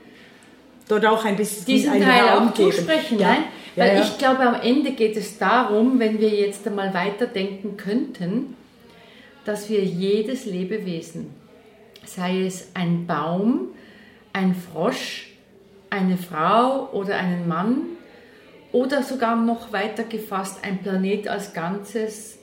[0.86, 2.70] dort auch ein bisschen diesen einen Teil Raum auch geben.
[2.70, 3.18] zusprechen.
[3.18, 3.30] Ja.
[3.30, 3.44] Nein?
[3.74, 4.02] Ja, Weil ja.
[4.02, 8.54] ich glaube, am Ende geht es darum, wenn wir jetzt einmal weiterdenken könnten,
[9.44, 11.34] dass wir jedes Lebewesen,
[12.06, 13.70] sei es ein Baum,
[14.32, 15.30] ein Frosch,
[15.90, 17.97] eine Frau oder einen Mann
[18.72, 22.38] oder sogar noch weiter gefasst ein Planet als Ganzes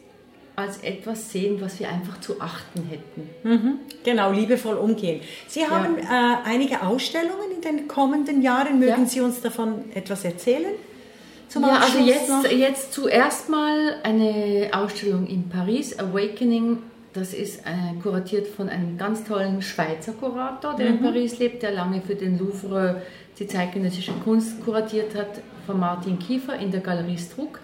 [0.58, 3.80] als etwas sehen, was wir einfach zu achten hätten.
[4.06, 5.20] Genau, liebevoll umgehen.
[5.48, 6.04] Sie haben äh,
[6.46, 8.80] einige Ausstellungen in den kommenden Jahren.
[8.80, 9.06] Mögen Ja.
[9.06, 10.72] Sie uns davon etwas erzählen?
[11.50, 12.52] Zum Ja, also Abschluss jetzt, noch?
[12.52, 16.78] jetzt zuerst mal eine Ausstellung in Paris, Awakening.
[17.12, 21.72] Das ist äh, kuratiert von einem ganz tollen Schweizer Kurator, der in Paris lebt, der
[21.72, 23.02] lange für den Louvre
[23.40, 27.60] die zeitgenössische Kunst kuratiert hat, von Martin Kiefer in der Galerie Struck.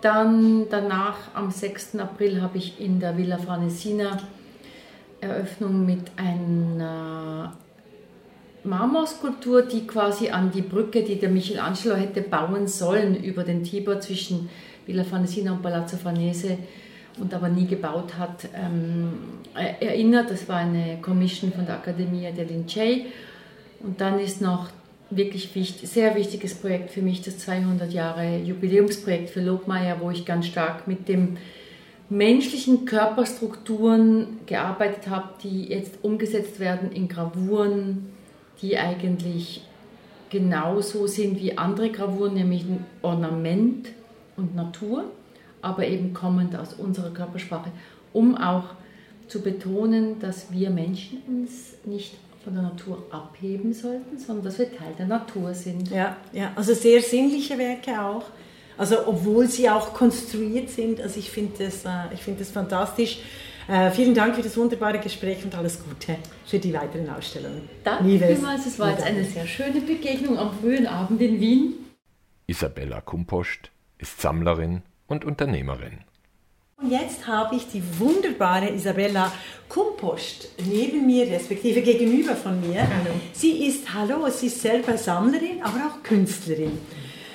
[0.00, 1.96] Dann danach am 6.
[1.96, 4.18] April habe ich in der Villa Farnesina
[5.20, 7.54] Eröffnung mit einer
[8.64, 14.00] Marmorskulptur, die quasi an die Brücke, die der Michelangelo hätte bauen sollen über den Tiber
[14.00, 14.48] zwischen
[14.86, 16.58] Villa Farnesina und Palazzo Farnese
[17.18, 19.12] und aber nie gebaut hat, ähm,
[19.54, 20.30] äh, erinnert.
[20.30, 23.06] Das war eine Commission von der Accademia dei Lincei.
[23.80, 24.70] Und dann ist noch
[25.10, 30.24] wirklich wichtig, sehr wichtiges Projekt für mich, das 200 Jahre Jubiläumsprojekt für Lobmeier, wo ich
[30.24, 31.36] ganz stark mit dem
[32.08, 38.10] menschlichen Körperstrukturen gearbeitet habe, die jetzt umgesetzt werden in Gravuren,
[38.60, 39.62] die eigentlich
[40.30, 42.64] genauso sind wie andere Gravuren, nämlich
[43.02, 43.88] Ornament
[44.36, 45.04] und Natur,
[45.62, 47.70] aber eben kommend aus unserer Körpersprache,
[48.12, 48.64] um auch
[49.28, 54.66] zu betonen, dass wir Menschen uns nicht von der Natur abheben sollten, sondern dass wir
[54.76, 55.90] Teil der Natur sind.
[55.90, 58.24] Ja, ja, also sehr sinnliche Werke auch.
[58.76, 61.00] Also obwohl sie auch konstruiert sind.
[61.00, 63.18] Also ich finde das, äh, ich finde das fantastisch.
[63.66, 67.68] Äh, vielen Dank für das wunderbare Gespräch und alles Gute für die weiteren Ausstellungen.
[67.82, 68.36] Danke Nieves.
[68.36, 71.74] vielmals, es war jetzt eine sehr schöne Begegnung am frühen Abend in Wien.
[72.46, 76.03] Isabella Kumpost ist Sammlerin und Unternehmerin.
[76.84, 79.32] Und jetzt habe ich die wunderbare Isabella
[79.70, 82.80] Kumpost neben mir, respektive gegenüber von mir.
[82.82, 83.14] Hallo.
[83.32, 86.78] Sie ist, hallo, sie ist selber Sammlerin, aber auch Künstlerin.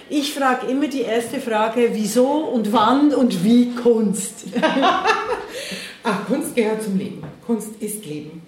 [0.08, 4.46] Ich frage immer die erste Frage, wieso und wann und wie Kunst?
[6.04, 7.24] Ach, Kunst gehört zum Leben.
[7.46, 8.44] Kunst ist Leben.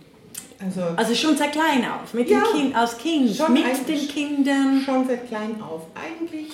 [0.64, 4.82] Also, Also schon seit klein auf, mit Ja, dem kind, als Kind, mit den Kindern.
[4.86, 5.82] schon seit klein auf.
[5.96, 6.50] Eigentlich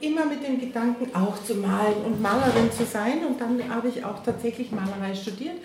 [0.00, 3.24] immer mit dem Gedanken, auch zu malen und Malerin zu sein.
[3.28, 5.56] Und dann habe ich auch tatsächlich Malerei studiert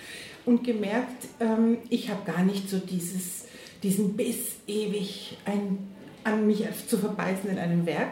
[0.46, 3.46] und gemerkt, ähm, ich habe gar nicht so dieses,
[3.84, 5.78] diesen Biss ewig ein,
[6.24, 8.12] an mich zu verbeißen in einem Werk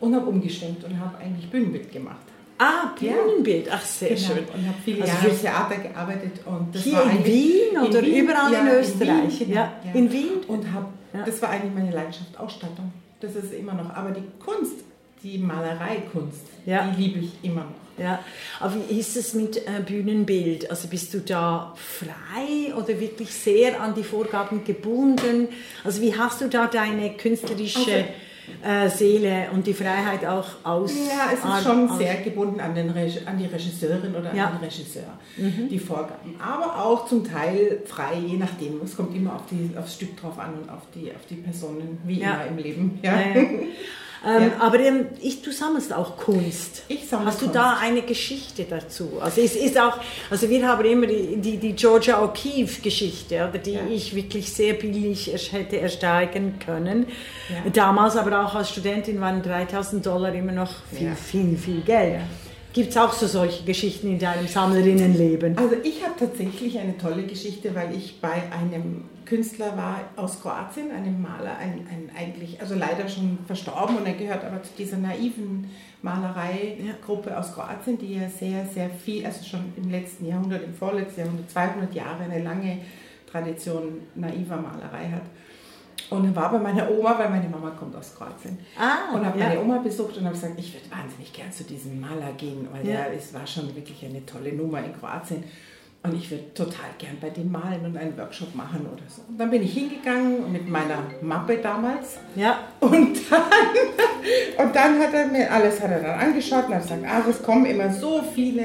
[0.00, 2.16] und habe umgeschwenkt und habe eigentlich Bühnenbild gemacht.
[2.58, 4.20] Ah, Bühnenbild, ach sehr Genau.
[4.20, 4.38] schön.
[4.54, 6.40] Und habe viele Also Jahre im Theater gearbeitet.
[6.46, 9.40] Und das Hier war in Wien oder überall in ja, Österreich?
[9.40, 10.28] Wien, Ja, genau, in Wien?
[10.48, 11.22] Und hab, Ja.
[11.26, 12.92] das war eigentlich meine Leidenschaft, Ausstattung.
[13.20, 13.90] Das ist immer noch.
[13.94, 14.84] Aber die Kunst,
[15.22, 16.86] die Malereikunst, Ja.
[16.96, 18.02] die liebe ich immer noch.
[18.02, 18.18] Ja,
[18.60, 20.70] aber wie ist es mit äh, Bühnenbild?
[20.70, 25.48] Also bist du da frei oder wirklich sehr an die Vorgaben gebunden?
[25.82, 28.04] Also wie hast du da deine künstlerische
[28.62, 30.92] äh, Seele und die Freiheit auch aus?
[30.94, 34.48] Ja, es ist schon sehr gebunden an, den Reg an die Regisseurin oder Ja.
[34.48, 36.38] an den Regisseur, die Vorgaben.
[36.38, 38.78] Aber auch zum Teil frei, je nachdem.
[38.84, 41.96] Es kommt immer auf die, aufs Stück drauf an und auf die, auf die Personen,
[42.04, 42.42] wie Ja.
[42.42, 42.98] immer im Leben.
[43.02, 43.14] Ja.
[44.26, 44.60] Ähm, Ja.
[44.60, 46.82] Aber ähm, ich, du sammelst auch Kunst.
[46.88, 47.56] Ich sammle Hast du Kunst.
[47.56, 49.18] da eine Geschichte dazu?
[49.20, 49.98] Also es ist auch,
[50.30, 53.80] also wir haben immer die, die, die Georgia O'Keeffe Geschichte, oder die Ja.
[53.88, 57.06] ich wirklich sehr billig hätte ersteigen können.
[57.64, 57.70] Ja.
[57.70, 62.20] Damals aber auch als Studentin waren 3000 Dollar immer noch viel, viel, viel Geld.
[62.76, 65.56] Gibt es auch so solche Geschichten in deinem Sammlerinnenleben?
[65.56, 70.90] Also ich habe tatsächlich eine tolle Geschichte, weil ich bei einem Künstler war aus Kroatien,
[70.90, 74.98] einem Maler, ein, ein eigentlich, also leider schon verstorben und er gehört aber zu dieser
[74.98, 75.70] naiven
[76.02, 81.20] Malereigruppe aus Kroatien, die ja sehr, sehr viel, also schon im letzten Jahrhundert, im vorletzten
[81.20, 82.80] Jahrhundert, 200 Jahre eine lange
[83.32, 85.22] Tradition naiver Malerei hat.
[86.10, 88.58] Und er war bei meiner Oma, weil meine Mama kommt aus Kroatien.
[88.78, 89.48] Ah, und habe ja.
[89.48, 92.86] meine Oma besucht und habe gesagt, ich würde wahnsinnig gern zu diesem Maler gehen, weil
[92.86, 93.04] Ja.
[93.04, 95.44] der es war schon wirklich eine tolle Nummer in Kroatien.
[96.02, 99.22] Und ich würde total gern bei dem malen und einen Workshop machen oder so.
[99.28, 102.18] Und dann bin ich hingegangen mit meiner Mappe damals.
[102.36, 103.42] Ja, Und dann,
[104.66, 107.42] und dann hat er mir alles hat er dann angeschaut und hat gesagt, ach, es
[107.42, 108.62] kommen immer so viele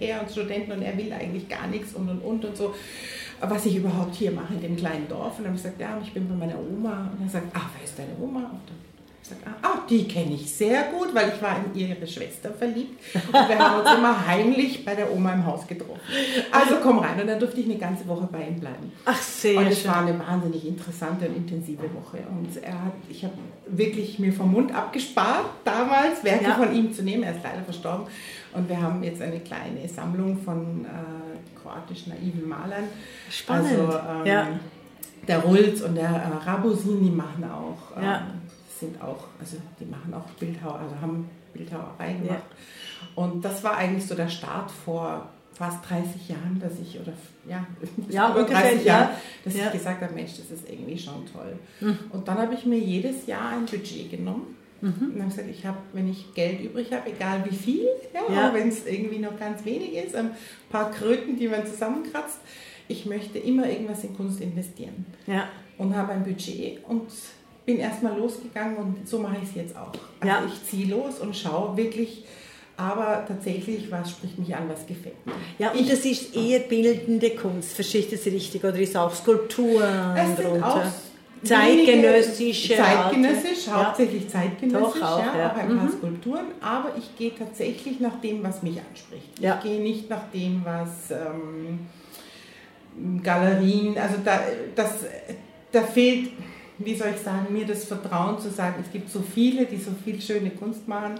[0.00, 2.74] her und Studenten und er will eigentlich gar nichts und und und und so.
[3.42, 5.38] Was ich überhaupt hier mache in dem kleinen Dorf.
[5.38, 7.10] Und dann habe ich gesagt, ja, ich bin bei meiner Oma.
[7.18, 8.38] Und er sagt, ach, wer ist deine Oma?
[8.40, 8.78] Und dann
[9.22, 13.00] Ich sage, ah, die kenne ich sehr gut, weil ich war in ihre Schwester verliebt.
[13.14, 16.00] Und wir haben uns immer heimlich bei der Oma im Haus getroffen.
[16.50, 17.20] Also komm rein.
[17.20, 18.92] Und dann durfte ich eine ganze Woche bei ihm bleiben.
[19.04, 22.18] Ach, sehr Und es war eine wahnsinnig interessante und intensive Woche.
[22.30, 23.34] Und er hat, ich habe
[23.66, 26.54] wirklich mir vom Mund abgespart, damals Werke Ja.
[26.54, 27.22] von ihm zu nehmen.
[27.24, 28.06] Er ist leider verstorben.
[28.54, 32.84] Und wir haben jetzt eine kleine Sammlung von äh, kroatisch naiven Malern.
[33.30, 33.70] Spannend.
[33.78, 34.48] Also, ähm, Ja.
[35.28, 38.26] Der Rulz und der äh, Rabusin, die machen auch, ähm, Ja.
[38.80, 42.42] sind auch, also die machen auch Bildhauer, also haben Bildhauerei gemacht.
[43.14, 47.12] Und das war eigentlich so der Start vor fast 30 Jahren, dass ich, oder
[47.48, 47.64] ja,
[48.08, 48.98] Ja, über ungefähr, 30 ja.
[49.00, 49.08] Jahren,
[49.44, 49.60] dass Ja.
[49.62, 49.66] Mhm.
[49.68, 51.56] ich gesagt habe, Mensch, das ist irgendwie schon toll.
[52.10, 54.56] Und dann habe ich mir jedes Jahr ein Budget genommen.
[54.82, 55.12] Mhm.
[55.14, 58.48] Und habe gesagt, ich habe, wenn ich Geld übrig habe, egal wie viel, ja, Ja.
[58.50, 60.32] auch wenn es irgendwie noch ganz wenig ist, ein
[60.70, 62.38] paar Kröten, die man zusammenkratzt,
[62.88, 65.44] ich möchte immer irgendwas in Kunst investieren Ja.
[65.78, 67.02] und habe ein Budget und
[67.64, 69.92] bin erstmal losgegangen und so mache ich es jetzt auch.
[70.20, 70.42] Also Ja.
[70.46, 72.24] ich ziehe los und schaue wirklich,
[72.76, 75.32] aber tatsächlich, was spricht mich an, was gefällt mir.
[75.60, 78.64] Ja, und das ist eher bildende Kunst, verstehe ich das richtig?
[78.64, 80.82] Oder ist auch Skulpturen Es sind auch
[81.44, 82.76] Zeitgenössische.
[82.76, 83.86] zeitgenössisch, Arte.
[83.86, 85.50] hauptsächlich zeitgenössisch, Doch, auch, ja, ja.
[85.52, 85.92] auch ein paar Mhm.
[85.92, 89.38] Skulpturen, aber ich gehe tatsächlich nach dem, was mich anspricht.
[89.40, 89.56] Ja.
[89.56, 91.80] Ich gehe nicht nach dem, was ähm,
[93.22, 94.40] Galerien, also da,
[94.74, 95.04] das,
[95.72, 96.30] da fehlt,
[96.78, 99.90] wie soll ich sagen, mir das Vertrauen zu sagen, es gibt so viele, die so
[100.04, 101.14] viel schöne Kunst machen.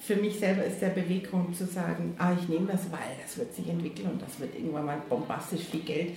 [0.00, 3.54] Für mich selber ist der Beweggrund zu sagen, ah, ich nehme das, weil das wird
[3.54, 6.12] sich entwickeln und das wird irgendwann mal bombastisch viel Geld.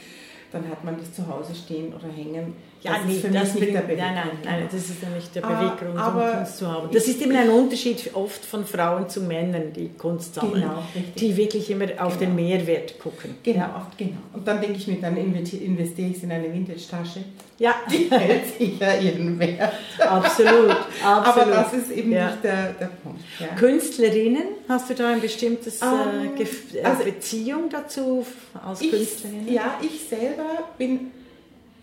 [0.51, 2.55] Dann hat man das zu Hause stehen oder hängen.
[2.83, 4.45] Ja, das nee, ist für das mich nicht der bringt, nein, nein, Beweggrund.
[4.45, 6.89] nein, das ist ja nicht der Ah, Beweggrund, um aber Kunst zu haben.
[6.91, 10.83] Das ist eben ein Unterschied oft von Frauen zu Männern, die Kunst sammeln, Genau,
[11.15, 12.41] die wirklich immer auf den Genau.
[12.49, 13.35] Mehrwert gucken.
[13.43, 14.17] Genau, oft, genau.
[14.33, 17.19] Und dann denke ich mir, dann investi- investiere ich es in eine Vintage-Tasche.
[17.59, 19.73] Ja, Die hält sicher ihren Wert.
[19.99, 21.53] absolut, Aber absolut.
[21.53, 22.31] das ist eben Ja.
[22.31, 23.21] nicht der, der Punkt.
[23.39, 23.47] Ja.
[23.59, 28.25] Künstlerinnen, hast du da ein bestimmtes äh, Ähm, äh, also- Beziehung dazu
[28.65, 29.53] als Ich, Künstlerin?
[29.53, 30.45] ja, ich selber
[30.79, 31.11] bin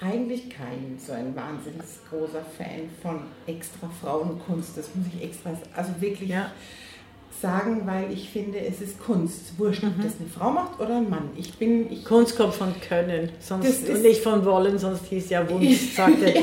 [0.00, 4.76] eigentlich kein so ein wahnsinnig großer Fan von extra Frauenkunst.
[4.76, 6.52] Das muss ich extra, also wirklich Ja.
[7.40, 9.56] Sagen, weil ich finde, es ist Kunst.
[9.58, 9.90] Wurscht, Mhm.
[9.96, 11.30] ob das eine Frau macht oder ein Mann.
[11.36, 15.48] Ich bin, ich Kunst kommt von Können, sonst und nicht von Wollen, sonst hieß ja
[15.48, 16.34] Wunsch, sagte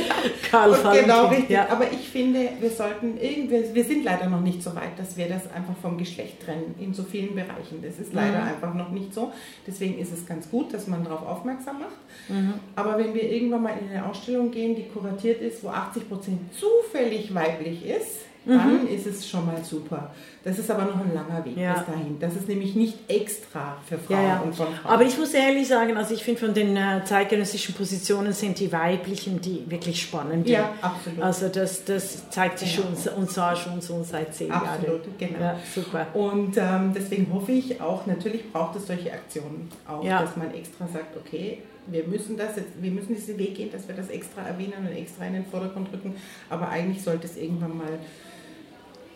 [0.50, 1.10] Karl Und Valentin.
[1.10, 1.50] genau richtig.
[1.50, 1.68] Ja.
[1.70, 5.28] Aber ich finde, wir sollten irgendwie, wir sind leider noch nicht so weit, dass wir
[5.28, 7.82] das einfach vom Geschlecht trennen in so vielen Bereichen.
[7.84, 8.48] Das ist leider Mhm.
[8.48, 9.34] einfach noch nicht so.
[9.68, 12.30] Deswegen ist es ganz gut, dass man darauf aufmerksam macht.
[12.30, 12.54] Mhm.
[12.78, 16.40] Aber wenn wir irgendwann mal in eine Ausstellung gehen, die kuratiert ist, wo 80 Prozent
[16.58, 20.12] zufällig weiblich ist, dann ist es schon mal super.
[20.44, 21.62] Das ist aber noch ein langer Weg Mhm.
[21.64, 21.74] Ja.
[21.74, 22.20] bis dahin.
[22.20, 24.40] Das ist nämlich nicht extra für Frauen Ja, ja.
[24.42, 24.94] und von Frauen.
[24.94, 28.72] Aber ich muss ehrlich sagen, also ich finde von den äh, zeitgenössischen Positionen sind die
[28.72, 30.48] weiblichen die wirklich spannend.
[30.48, 31.22] Ja, absolut.
[31.22, 34.68] Also das, das zeigt sich schon und zwar schon so seit zehn Jahren.
[34.68, 35.40] Absolut, genau.
[35.40, 36.08] Ja, super.
[36.14, 40.88] Und ähm, deswegen hoffe ich auch, natürlich braucht es solche Aktionen auch, dass man extra
[40.88, 44.42] sagt, okay, wir müssen das jetzt, wir müssen diesen Weg gehen, dass wir das extra
[44.42, 46.16] erwähnen und extra in den Vordergrund rücken,
[46.50, 48.00] aber eigentlich sollte es irgendwann mal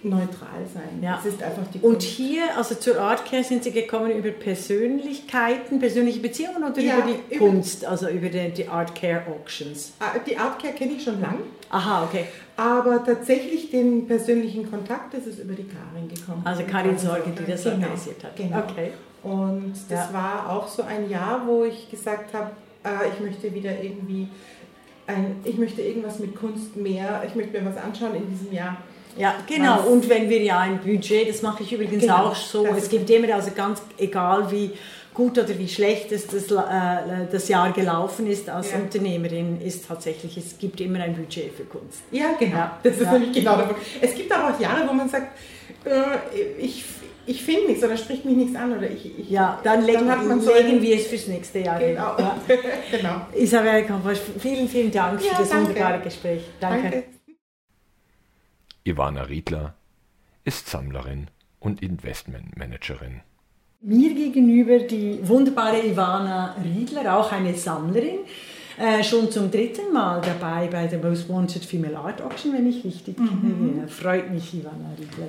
[0.04, 1.00] neutral sein.
[1.02, 1.20] Ja.
[1.20, 6.20] Es ist einfach die Und hier, also zur Artcare, sind Sie gekommen über Persönlichkeiten, persönliche
[6.20, 9.94] Beziehungen oder Ja, über die über- Kunst, also über die, die Artcare Auctions?
[10.00, 12.26] Ah, Die Artcare kenne ich schon lang, Aha, okay.
[12.58, 16.42] aber tatsächlich den persönlichen Kontakt, das ist über die Karin gekommen.
[16.46, 18.36] Also Karin Sorge, die das Genau, organisiert hat.
[18.36, 18.58] Genau.
[18.60, 18.92] Okay.
[19.24, 20.14] Und das Ja.
[20.14, 22.52] war auch so ein Jahr, wo ich gesagt habe,
[22.86, 24.30] äh, ich möchte wieder irgendwie,
[25.08, 28.78] ein, ich möchte irgendwas mit Kunst mehr, ich möchte mir was anschauen in diesem Jahr.
[29.18, 29.82] Ja, genau.
[29.82, 33.10] Und wenn wir ja ein Budget, das mache ich übrigens Genau, auch so, es gibt
[33.10, 34.72] immer, also ganz egal wie
[35.14, 38.78] gut oder wie schlecht es das, äh, das Jahr gelaufen ist als Ja.
[38.78, 42.04] Unternehmerin, ist tatsächlich, es gibt immer ein Budget für Kunst.
[42.12, 42.56] Ja, genau.
[42.58, 43.12] Ja, Das ist ja.
[43.14, 43.82] nämlich genau der Punkt.
[44.00, 45.38] Es gibt aber auch Jahre, wo man sagt,
[45.86, 45.92] äh,
[46.58, 46.86] ich,
[47.26, 50.40] ich finde nichts oder spricht mich nichts an oder ich, ich Ja, dann, hat man
[50.40, 51.80] so legen wir es fürs nächste Jahr.
[51.80, 52.16] Genau.
[52.18, 52.38] Ja.
[52.92, 53.22] genau.
[53.36, 55.70] Isabel Kamposch, vielen, vielen Dank Ja, für das danke.
[55.70, 56.42] wunderbare Gespräch.
[56.62, 56.82] Danke.
[56.84, 57.19] Danke.
[58.90, 59.76] Ivana Riedler
[60.46, 61.28] ist Sammlerin
[61.60, 63.22] und Investmentmanagerin.
[63.82, 68.22] Mir gegenüber die wunderbare Ivana Riedler, auch eine Sammlerin,
[68.80, 72.84] äh, schon zum dritten Mal dabei bei der Most Wanted Female Art Auction, wenn ich
[72.84, 73.88] richtig kenne.
[73.88, 75.28] Freut mich, Ivana Riedler.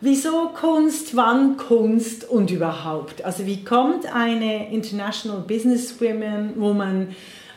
[0.00, 3.24] Wieso Kunst, wann Kunst und überhaupt?
[3.24, 7.10] Also wie kommt eine International Businesswoman, wo man,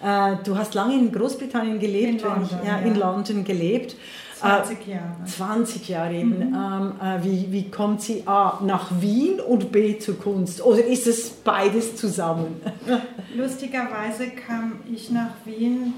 [0.03, 2.95] äh, du hast lange in Großbritannien gelebt, In wenn ich, London, ja, in.
[2.95, 3.95] London gelebt.
[4.40, 5.26] 20 Jahre.
[5.26, 6.42] 20 Jahre eben.
[6.42, 10.64] Ähm, äh, wie, wie kommt sie A nach Wien und B zur Kunst?
[10.64, 12.62] Oder ist es beides zusammen?
[13.36, 15.94] Lustigerweise kam ich nach Wien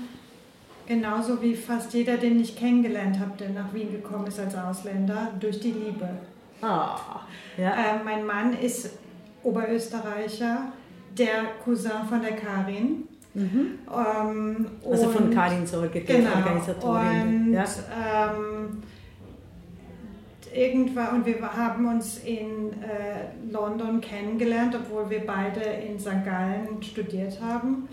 [0.89, 5.31] genauso wie fast jeder, den ich kennengelernt habe, der nach Wien gekommen ist als Ausländer,
[5.39, 6.09] durch die Liebe.
[6.61, 7.21] Ah,
[7.57, 7.69] ja.
[7.69, 8.97] äh, mein Mann ist
[9.43, 10.73] Oberösterreicher,
[11.17, 13.07] der Cousin von der Karin.
[13.33, 13.79] Mhm.
[13.87, 17.47] Ähm, also von Karin Sorge, genau, Organisatorin.
[17.47, 17.65] Und, ja.
[17.95, 18.83] ähm,
[20.53, 26.25] irgendwann, und wir haben uns in äh, London kennengelernt, obwohl wir beide in St.
[26.25, 27.87] Gallen studiert haben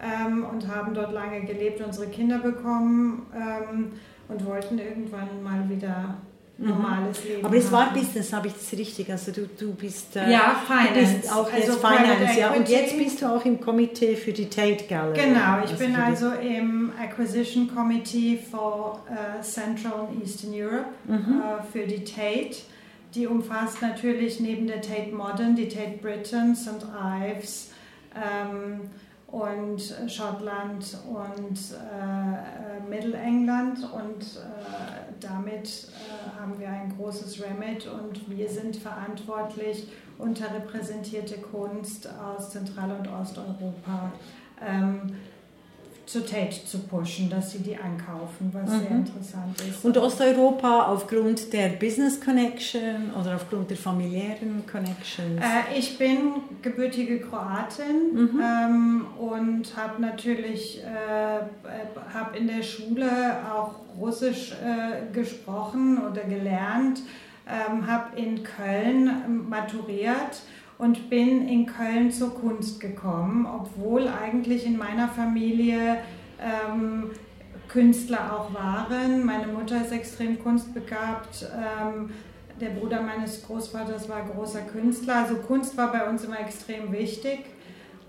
[0.00, 3.92] ähm, und haben dort lange gelebt, unsere Kinder bekommen ähm,
[4.28, 6.16] und wollten irgendwann mal wieder.
[6.58, 7.44] Normales Leben.
[7.44, 9.10] Aber es war Business, habe ich das richtig?
[9.10, 12.52] Also du, du bist äh, ja Finance, bist auch also Finance, ja.
[12.52, 15.18] Und jetzt bist du auch im Komitee für die Tate Gallery.
[15.18, 21.40] Genau, ich also bin also im Acquisition Committee for uh, Central and Eastern Europe mhm.
[21.40, 22.56] uh, für die Tate.
[23.14, 26.86] Die umfasst natürlich neben der Tate Modern die Tate Britain, St.
[26.96, 27.70] Ives.
[28.14, 28.90] Ähm,
[29.32, 38.28] und Schottland und äh, Mittelengland und äh, damit äh, haben wir ein großes Remit und
[38.28, 39.88] wir sind verantwortlich,
[40.18, 44.12] unterrepräsentierte Kunst aus Zentral- und Osteuropa.
[44.60, 45.16] Ähm,
[46.06, 48.80] zur Tate zu pushen, dass sie die ankaufen, was mhm.
[48.80, 49.84] sehr interessant ist.
[49.84, 55.40] Und Osteuropa aufgrund der Business Connection oder aufgrund der familiären Connections?
[55.40, 58.40] Äh, ich bin gebürtige Kroatin mhm.
[58.42, 67.00] ähm, und habe natürlich äh, hab in der Schule auch Russisch äh, gesprochen oder gelernt,
[67.48, 70.42] ähm, habe in Köln maturiert
[70.82, 75.98] und bin in Köln zur Kunst gekommen, obwohl eigentlich in meiner Familie
[76.40, 77.12] ähm,
[77.68, 79.24] Künstler auch waren.
[79.24, 81.46] Meine Mutter ist extrem kunstbegabt.
[81.54, 82.10] Ähm,
[82.60, 85.18] der Bruder meines Großvaters war großer Künstler.
[85.18, 87.44] Also Kunst war bei uns immer extrem wichtig.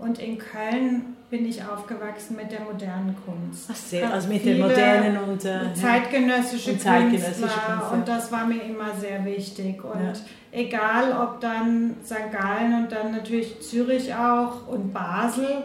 [0.00, 3.68] Und in Köln bin ich aufgewachsen mit der modernen Kunst.
[3.68, 7.76] Ach sehr, also mit der modernen und äh, zeitgenössische, und zeitgenössische Künstler.
[7.76, 9.82] Kunst, Und das war mir immer sehr wichtig.
[9.82, 10.12] Und ja.
[10.52, 12.30] egal, ob dann St.
[12.30, 15.64] Gallen und dann natürlich Zürich auch und Basel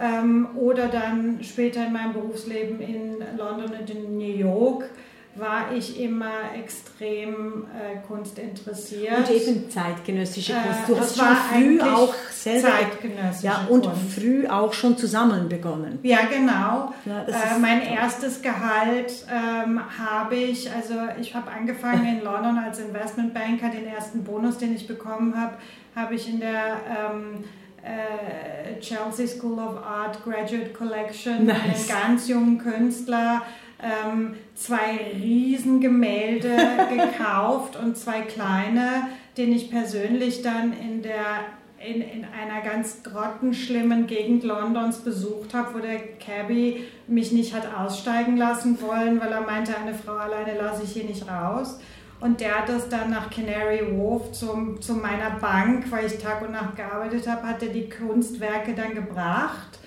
[0.00, 4.88] ähm, oder dann später in meinem Berufsleben in London und in New York,
[5.34, 9.18] war ich immer extrem äh, kunstinteressiert.
[9.18, 10.88] Und eben zeitgenössische äh, Kunst.
[10.88, 14.12] Du äh, hast schon früh auch selber zeitgenössische ja, und Kunst.
[14.14, 15.98] früh auch schon zusammen begonnen.
[16.02, 16.92] Ja, genau.
[17.04, 17.96] Ja, äh, mein toll.
[17.96, 23.68] erstes Gehalt ähm, habe ich, also ich habe angefangen in London als Investmentbanker.
[23.70, 25.54] Den ersten Bonus, den ich bekommen habe,
[25.94, 27.44] habe ich in der ähm,
[27.82, 31.90] äh, Chelsea School of Art Graduate Collection, nice.
[31.90, 33.42] einen ganz jungen Künstler
[33.82, 36.56] ähm, zwei Riesengemälde
[36.96, 41.44] gekauft und zwei kleine, den ich persönlich dann in der
[41.80, 47.72] in, in einer ganz grottenschlimmen Gegend Londons besucht habe, wo der Cabby mich nicht hat
[47.72, 51.78] aussteigen lassen wollen, weil er meinte, eine Frau alleine lasse ich hier nicht raus.
[52.20, 56.42] Und der hat das dann nach Canary Wharf zum, zu meiner Bank, weil ich Tag
[56.42, 59.77] und Nacht gearbeitet habe, hat er die Kunstwerke dann gebracht.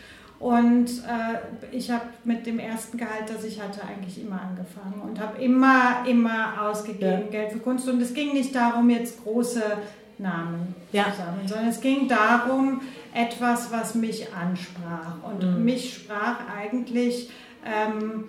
[0.42, 5.20] Und äh, ich habe mit dem ersten Gehalt, das ich hatte, eigentlich immer angefangen und
[5.20, 7.30] habe immer, immer ausgegeben ja.
[7.30, 7.88] Geld für Kunst.
[7.88, 9.62] Und es ging nicht darum, jetzt große
[10.18, 11.06] Namen ja.
[11.06, 12.82] zu sammeln, sondern es ging darum,
[13.14, 15.18] etwas, was mich ansprach.
[15.24, 15.64] Und mhm.
[15.64, 17.30] mich sprach eigentlich
[17.64, 18.24] ähm,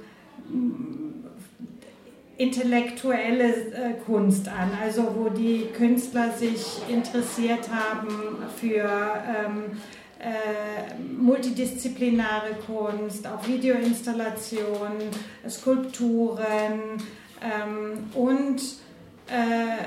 [2.37, 9.79] intellektuelle äh, Kunst an, also wo die Künstler sich interessiert haben für ähm,
[10.23, 15.09] äh, multidisziplinare Kunst, auch Videoinstallationen,
[15.49, 17.03] Skulpturen
[17.43, 18.61] ähm, und
[19.27, 19.85] äh,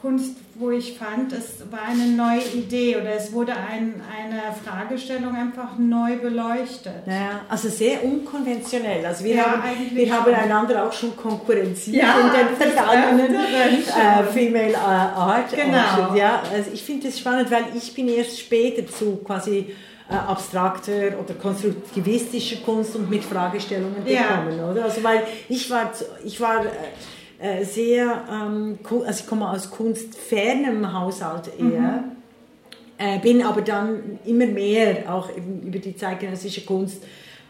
[0.00, 5.34] Kunst, wo ich fand, es war eine neue Idee oder es wurde ein, eine Fragestellung
[5.34, 7.06] einfach neu beleuchtet.
[7.06, 9.04] Ja, also sehr unkonventionell.
[9.06, 14.24] Also wir, ja, haben, wir haben einander auch schon konkurrenziert ja, in den vergangenen äh,
[14.32, 15.50] Female Art.
[15.54, 16.14] Genau.
[16.14, 19.74] ja, also ich finde es spannend, weil ich bin erst später zu quasi
[20.10, 24.70] äh, abstrakter oder konstruktivistischer Kunst und mit Fragestellungen gekommen, ja.
[24.70, 24.84] oder?
[24.84, 25.90] Also weil ich war,
[26.24, 26.62] ich war
[27.42, 32.04] äh, sehr, ähm, also ich komme aus kunstfernem Haushalt eher.
[32.04, 32.12] Mhm.
[32.98, 37.02] Äh, bin aber dann immer mehr auch über die zeitgenössische Kunst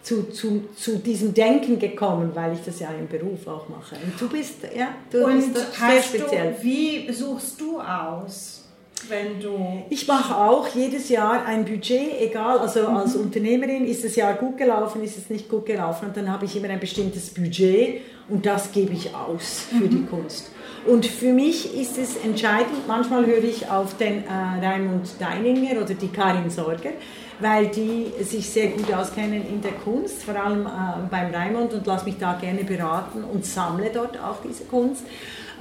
[0.03, 3.97] zu, zu, zu diesem Denken gekommen, weil ich das ja im Beruf auch mache.
[3.97, 6.55] Und du bist, ja, du und bist sehr speziell.
[6.55, 8.63] Du, wie suchst du aus?
[9.09, 9.83] wenn du.
[9.91, 12.97] Ich mache auch jedes Jahr ein Budget, egal, also mhm.
[12.97, 16.45] als Unternehmerin ist das Jahr gut gelaufen, ist es nicht gut gelaufen und dann habe
[16.45, 19.91] ich immer ein bestimmtes Budget und das gebe ich aus für mhm.
[19.91, 20.51] die Kunst.
[20.87, 25.95] Und für mich ist es entscheidend, manchmal höre ich auf den äh, Raimund Deininger oder
[25.95, 26.91] die Karin Sorger,
[27.39, 30.71] weil die sich sehr gut auskennen in der Kunst, vor allem äh,
[31.09, 35.05] beim Raimund und lass mich da gerne beraten und sammle dort auch diese Kunst.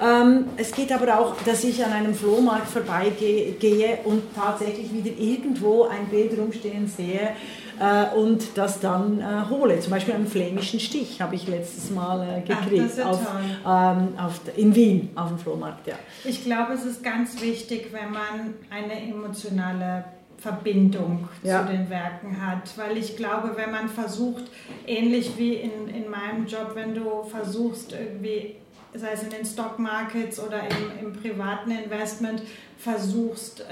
[0.01, 5.83] Ähm, es geht aber auch, dass ich an einem Flohmarkt vorbeigehe und tatsächlich wieder irgendwo
[5.83, 7.35] ein Bild rumstehen sehe
[7.81, 9.79] äh, und das dann äh, hole.
[9.79, 13.19] Zum Beispiel einen flämischen Stich habe ich letztes Mal äh, gekriegt Ach, auf,
[13.65, 15.87] ähm, auf, in Wien auf dem Flohmarkt.
[15.87, 15.95] Ja.
[16.23, 20.05] Ich glaube, es ist ganz wichtig, wenn man eine emotionale
[20.37, 21.65] Verbindung ja.
[21.65, 22.77] zu den Werken hat.
[22.77, 24.43] Weil ich glaube, wenn man versucht,
[24.85, 28.57] ähnlich wie in, in meinem Job, wenn du versuchst, irgendwie
[28.93, 32.43] sei es in den Stock Markets oder im, im privaten Investment,
[32.77, 33.63] versuchst, äh,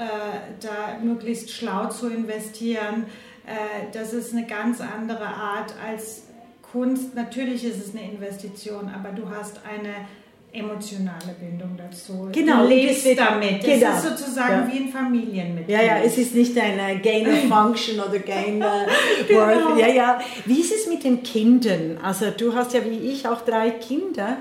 [0.61, 3.05] da möglichst schlau zu investieren.
[3.49, 6.23] Äh, das ist eine ganz andere Art als
[6.71, 7.15] Kunst.
[7.15, 10.05] Natürlich ist es eine Investition, aber du hast eine
[10.51, 12.29] emotionale Bindung dazu.
[12.31, 13.63] Genau, du lebst damit.
[13.63, 13.87] Genau.
[13.87, 14.71] Es ist sozusagen ja.
[14.71, 15.77] wie ein Familienmitglied.
[15.77, 18.87] Ja, ja, es ist nicht ein Gain of Function oder Gain of
[19.27, 19.41] genau.
[19.41, 19.79] Worth.
[19.79, 20.19] Ja, ja.
[20.45, 21.97] Wie ist es mit den Kindern?
[22.01, 24.37] Also du hast ja wie ich auch drei Kinder.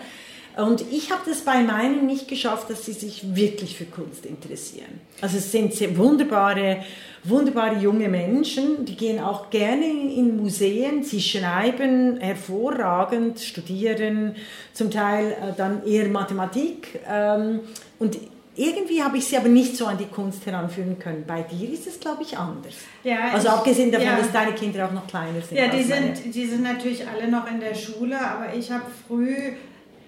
[0.59, 5.01] Und ich habe das bei meinen nicht geschafft, dass sie sich wirklich für Kunst interessieren.
[5.21, 6.79] Also es sind sehr wunderbare,
[7.23, 14.35] wunderbare junge Menschen, die gehen auch gerne in Museen, sie schreiben hervorragend, studieren
[14.73, 16.99] zum Teil äh, dann eher Mathematik.
[17.09, 17.61] Ähm,
[18.01, 18.19] und
[18.57, 21.23] irgendwie habe ich sie aber nicht so an die Kunst heranführen können.
[21.25, 22.75] Bei dir ist es, glaube ich, anders.
[23.05, 24.17] Ja, also abgesehen davon, ja.
[24.17, 25.57] dass deine Kinder auch noch kleiner sind.
[25.57, 29.53] Ja, die sind, die sind natürlich alle noch in der Schule, aber ich habe früh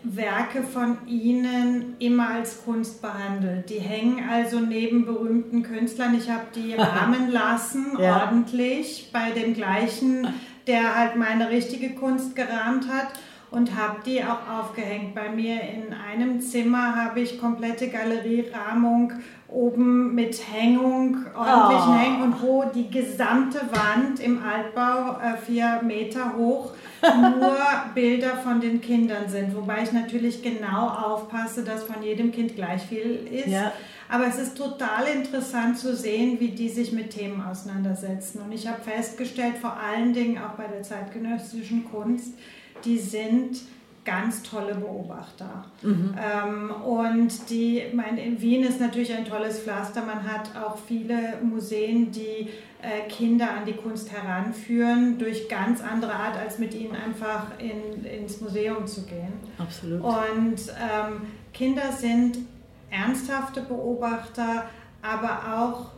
[0.03, 3.69] Werke von Ihnen immer als Kunst behandelt.
[3.69, 6.17] Die hängen also neben berühmten Künstlern.
[6.17, 8.23] Ich habe die rahmen lassen, ja.
[8.23, 10.29] ordentlich, bei dem gleichen,
[10.67, 13.09] der halt meine richtige Kunst gerahmt hat
[13.51, 15.15] und habe die auch aufgehängt.
[15.15, 19.13] Bei mir in einem Zimmer habe ich komplette Galerierahmung
[19.51, 21.99] oben mit Hängung, ordentlichen oh.
[21.99, 26.73] Hängung und wo die gesamte Wand im Altbau äh, vier Meter hoch
[27.03, 27.57] nur
[27.95, 32.83] Bilder von den Kindern sind, wobei ich natürlich genau aufpasse, dass von jedem Kind gleich
[32.83, 33.49] viel ist.
[33.49, 33.73] Ja.
[34.09, 38.41] Aber es ist total interessant zu sehen, wie die sich mit Themen auseinandersetzen.
[38.41, 42.35] Und ich habe festgestellt, vor allen Dingen auch bei der zeitgenössischen Kunst,
[42.85, 43.61] die sind
[44.05, 45.65] ganz tolle Beobachter.
[45.83, 46.15] Mhm.
[46.19, 50.03] Ähm, und die, mein, in Wien ist natürlich ein tolles Pflaster.
[50.03, 52.49] Man hat auch viele Museen, die
[52.83, 58.05] äh, Kinder an die Kunst heranführen, durch ganz andere Art, als mit ihnen einfach in,
[58.05, 59.35] ins Museum zu gehen.
[59.59, 60.03] Absolut.
[60.03, 61.23] Und ähm,
[61.53, 62.39] Kinder sind
[62.91, 64.65] ernsthafte Beobachter,
[65.03, 65.91] aber auch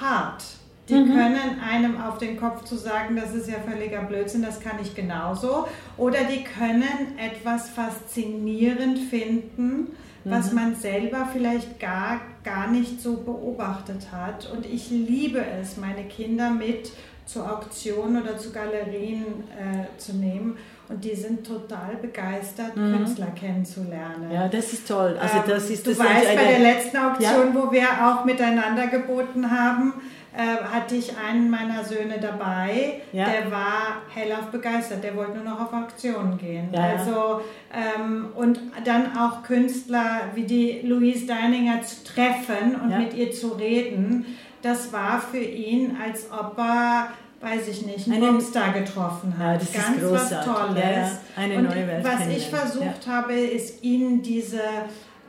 [0.00, 0.44] hart.
[0.90, 1.14] Die mhm.
[1.14, 4.94] können einem auf den Kopf zu sagen, das ist ja völliger Blödsinn, das kann ich
[4.94, 5.66] genauso.
[5.96, 9.88] Oder die können etwas faszinierend finden,
[10.24, 10.56] was mhm.
[10.56, 14.50] man selber vielleicht gar, gar nicht so beobachtet hat.
[14.52, 16.90] Und ich liebe es, meine Kinder mit
[17.24, 20.58] zur Auktion oder zu Galerien äh, zu nehmen.
[20.88, 22.96] Und die sind total begeistert, mhm.
[22.96, 24.32] Künstler kennenzulernen.
[24.32, 25.16] Ja, das ist toll.
[25.20, 27.54] Also das ähm, ist, du das weißt, eine, bei der letzten Auktion, ja.
[27.54, 29.92] wo wir auch miteinander geboten haben,
[30.38, 33.26] hatte ich einen meiner Söhne dabei, ja.
[33.28, 36.68] der war hellauf begeistert, der wollte nur noch auf Auktionen gehen.
[36.72, 37.40] Ja, also
[37.72, 43.48] ähm, und dann auch Künstler wie die Louise Deininger zu treffen und mit ihr zu
[43.54, 44.24] reden,
[44.62, 47.08] das war für ihn, als ob er
[47.40, 49.54] weiß ich nicht, einen Popstar getroffen hat.
[49.54, 50.36] Ja, das Ganz ist großartig.
[50.36, 50.84] was Tolles.
[50.84, 53.12] Ja, eine und neue Welt was ich versucht ja.
[53.12, 54.60] habe, ist ihnen diese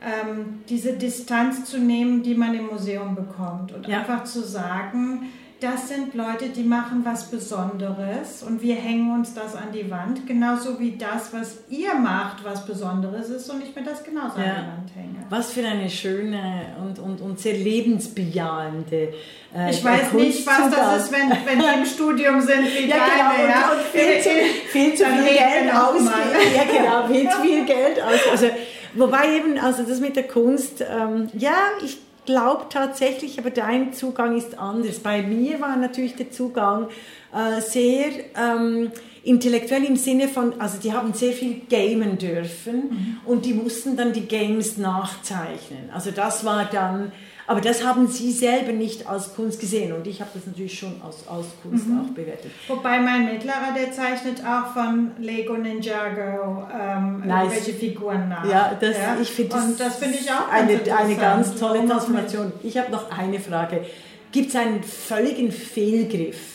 [0.04, 4.00] ähm, diese Distanz zu nehmen, die man im Museum bekommt und ja.
[4.00, 5.28] einfach zu sagen,
[5.62, 10.26] das sind Leute, die machen was Besonderes und wir hängen uns das an die Wand,
[10.26, 14.44] genauso wie das, was ihr macht, was Besonderes ist und ich mir das genauso ja.
[14.44, 15.26] an die Wand hänge.
[15.30, 19.14] Was für eine schöne und, und, und sehr lebensbejahende
[19.54, 22.96] äh, Ich weiß nicht, was das ist, wenn, wenn die im Studium sind wie ja,
[22.96, 23.42] deine.
[23.42, 23.70] Genau, ja.
[23.70, 24.30] und, und viel, zu,
[24.66, 26.10] viel zu viel Geld ausgeben.
[26.56, 28.30] Ja, genau, viel zu viel Geld ausgeben.
[28.32, 28.46] Also,
[28.94, 34.36] Wobei eben, also das mit der Kunst, ähm, ja, ich glaube tatsächlich, aber dein Zugang
[34.36, 35.00] ist anders.
[35.00, 36.88] Bei mir war natürlich der Zugang
[37.34, 38.92] äh, sehr ähm,
[39.24, 43.16] intellektuell im Sinne von, also die haben sehr viel gamen dürfen mhm.
[43.24, 45.90] und die mussten dann die Games nachzeichnen.
[45.92, 47.12] Also das war dann
[47.46, 51.00] aber das haben Sie selber nicht als Kunst gesehen und ich habe das natürlich schon
[51.04, 52.00] als, als Kunst mhm.
[52.00, 52.50] auch bewertet.
[52.68, 57.50] Wobei mein Mittlerer, der zeichnet auch von Lego Ninjago ähm, nice.
[57.50, 58.48] welche Figuren nach.
[58.48, 59.16] Ja, das, ja?
[59.20, 62.52] ich finde das, das find ich auch eine, eine ganz tolle Transformation.
[62.62, 63.84] Ich habe noch eine Frage.
[64.30, 66.52] Gibt es einen völligen Fehlgriff?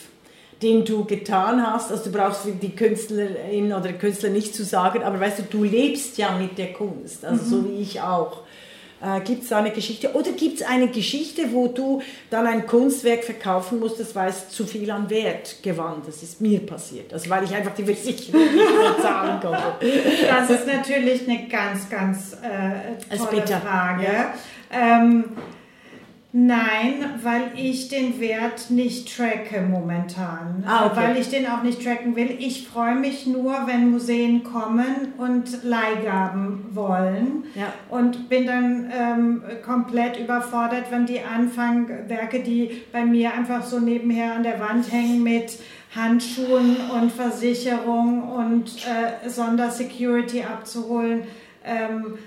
[0.62, 5.20] den du getan hast, also du brauchst die Künstlerin oder Künstler nicht zu sagen, aber
[5.20, 7.48] weißt du, du lebst ja mit der Kunst, also mhm.
[7.48, 8.42] so wie ich auch.
[9.00, 10.12] Äh, gibt es da eine Geschichte?
[10.14, 14.66] Oder gibt es eine Geschichte, wo du dann ein Kunstwerk verkaufen musstest, weil es zu
[14.66, 16.02] viel an Wert gewann?
[16.04, 17.12] Das ist mir passiert.
[17.12, 19.86] Also weil ich einfach die Versicherung nicht mehr zahlen konnte.
[20.28, 24.04] Das ist natürlich eine ganz, ganz äh, tolle Frage.
[24.04, 24.34] Ja.
[24.70, 25.24] Ähm,
[26.30, 30.62] Nein, weil ich den Wert nicht tracke momentan.
[30.66, 30.96] Ah, okay.
[30.96, 32.36] Weil ich den auch nicht tracken will.
[32.38, 37.44] Ich freue mich nur, wenn Museen kommen und Leihgaben wollen.
[37.54, 37.72] Ja.
[37.88, 43.80] Und bin dann ähm, komplett überfordert, wenn die anfangen, Werke, die bei mir einfach so
[43.80, 45.58] nebenher an der Wand hängen mit
[45.96, 51.22] Handschuhen und Versicherung und äh, Sondersecurity abzuholen.
[51.64, 52.18] Ähm,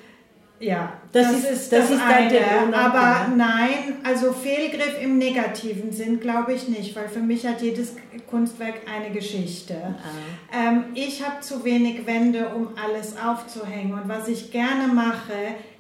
[0.62, 2.76] ja, das, das ist, ist, das, das ist eine.
[2.76, 7.96] Aber nein, also Fehlgriff im negativen Sinn glaube ich nicht, weil für mich hat jedes
[8.30, 9.76] Kunstwerk eine Geschichte.
[9.76, 10.70] Ah.
[10.70, 13.94] Ähm, ich habe zu wenig Wände, um alles aufzuhängen.
[13.94, 15.34] Und was ich gerne mache,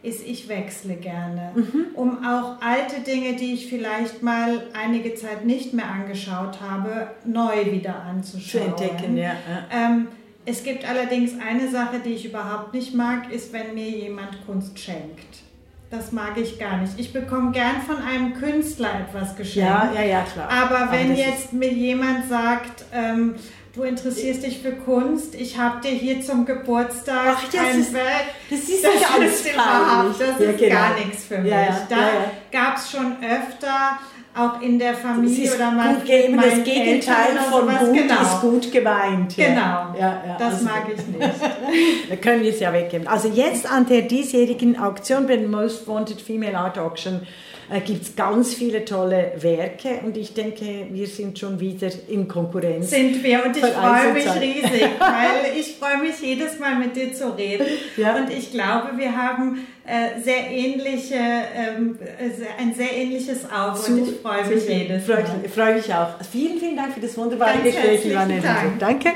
[0.03, 1.85] ist, ich wechsle gerne, mhm.
[1.93, 7.71] um auch alte Dinge, die ich vielleicht mal einige Zeit nicht mehr angeschaut habe, neu
[7.71, 8.75] wieder anzuschauen.
[8.75, 9.33] Zu entdecken, ja.
[9.71, 10.07] Ähm,
[10.45, 14.77] es gibt allerdings eine Sache, die ich überhaupt nicht mag, ist, wenn mir jemand Kunst
[14.79, 15.41] schenkt.
[15.89, 16.93] Das mag ich gar nicht.
[16.97, 19.69] Ich bekomme gern von einem Künstler etwas geschenkt.
[19.69, 20.49] Ja, ja, ja, klar.
[20.49, 23.35] Aber wenn Aber jetzt mir jemand sagt, ähm,
[23.75, 27.93] du interessierst dich für Kunst, ich habe dir hier zum Geburtstag Ach, das ein ist,
[27.93, 28.25] Werk.
[28.49, 30.75] Das ist das ganz überhaupt, das ja, ist genau.
[30.75, 31.51] gar nichts für mich.
[31.51, 32.07] Ja, ja, da
[32.51, 33.99] gab es schon öfter
[34.35, 38.21] auch in der Familie oder mal gut geben, das Gegenteil von gut genau.
[38.21, 39.35] ist gut gemeint.
[39.35, 39.47] Ja.
[39.47, 41.29] Genau, ja, ja, das also, mag ich nicht.
[42.09, 43.07] da können wir es ja weggeben.
[43.07, 47.27] Also jetzt an der diesjährigen Auktion bei Most Wanted Female Art Auction
[47.71, 52.27] äh, gibt es ganz viele tolle Werke und ich denke, wir sind schon wieder in
[52.27, 52.89] Konkurrenz.
[52.89, 57.13] Sind wir und ich freue mich riesig, weil ich freue mich jedes Mal mit dir
[57.13, 57.65] zu reden
[57.95, 58.17] ja.
[58.17, 63.93] und ich glaube, wir haben äh, sehr ähnliche, ähm, äh, ein sehr ähnliches Auge zu,
[63.93, 65.25] und ich freue mich jedes Mal.
[65.25, 66.21] Freue freu mich auch.
[66.29, 68.41] Vielen, vielen Dank für das wunderbare Ganz Gespräch, Ivane.
[68.41, 68.79] Dank.
[68.79, 69.09] Danke.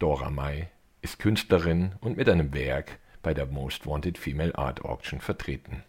[0.00, 0.64] Dora May
[1.00, 5.84] ist Künstlerin und mit einem Werk bei der Most Wanted Female Art Auction vertreten.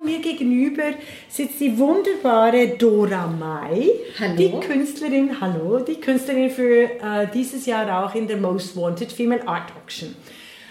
[0.00, 0.92] Mir gegenüber
[1.28, 3.90] sitzt die wunderbare Dora May,
[4.20, 4.36] hallo.
[4.36, 9.46] die Künstlerin, hallo, die Künstlerin für äh, dieses Jahr auch in der Most Wanted Female
[9.48, 10.14] Art Auction.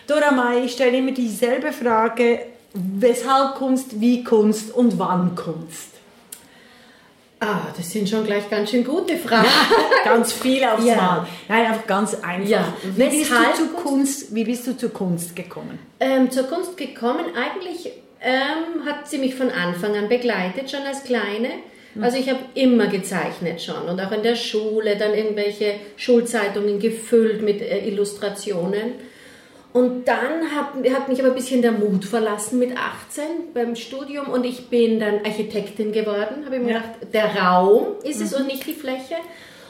[0.08, 2.40] Dora May, ich stelle immer dieselbe Frage,
[2.74, 5.90] weshalb Kunst, wie Kunst und wann Kunst?
[7.42, 9.46] Ah, das sind schon gleich ganz schön gute Fragen.
[10.06, 10.96] Ja, ganz viel aufs ja.
[10.96, 11.28] Mal.
[11.50, 12.50] Nein, einfach ganz einfach.
[12.50, 12.74] Ja.
[12.96, 15.80] Wie, bist du zu Kunst, wie bist du zur Kunst gekommen?
[16.00, 17.92] Ähm, zur Kunst gekommen eigentlich
[18.22, 21.50] ähm, hat sie mich von Anfang an begleitet, schon als Kleine.
[22.00, 27.42] Also ich habe immer gezeichnet schon und auch in der Schule dann irgendwelche Schulzeitungen gefüllt
[27.42, 28.94] mit äh, Illustrationen.
[29.74, 34.28] Und dann hat, hat, mich aber ein bisschen der Mut verlassen mit 18 beim Studium
[34.28, 36.46] und ich bin dann Architektin geworden.
[36.46, 36.78] Habe ich mir ja.
[36.80, 38.42] gedacht, der Raum ist es mhm.
[38.42, 39.16] und nicht die Fläche.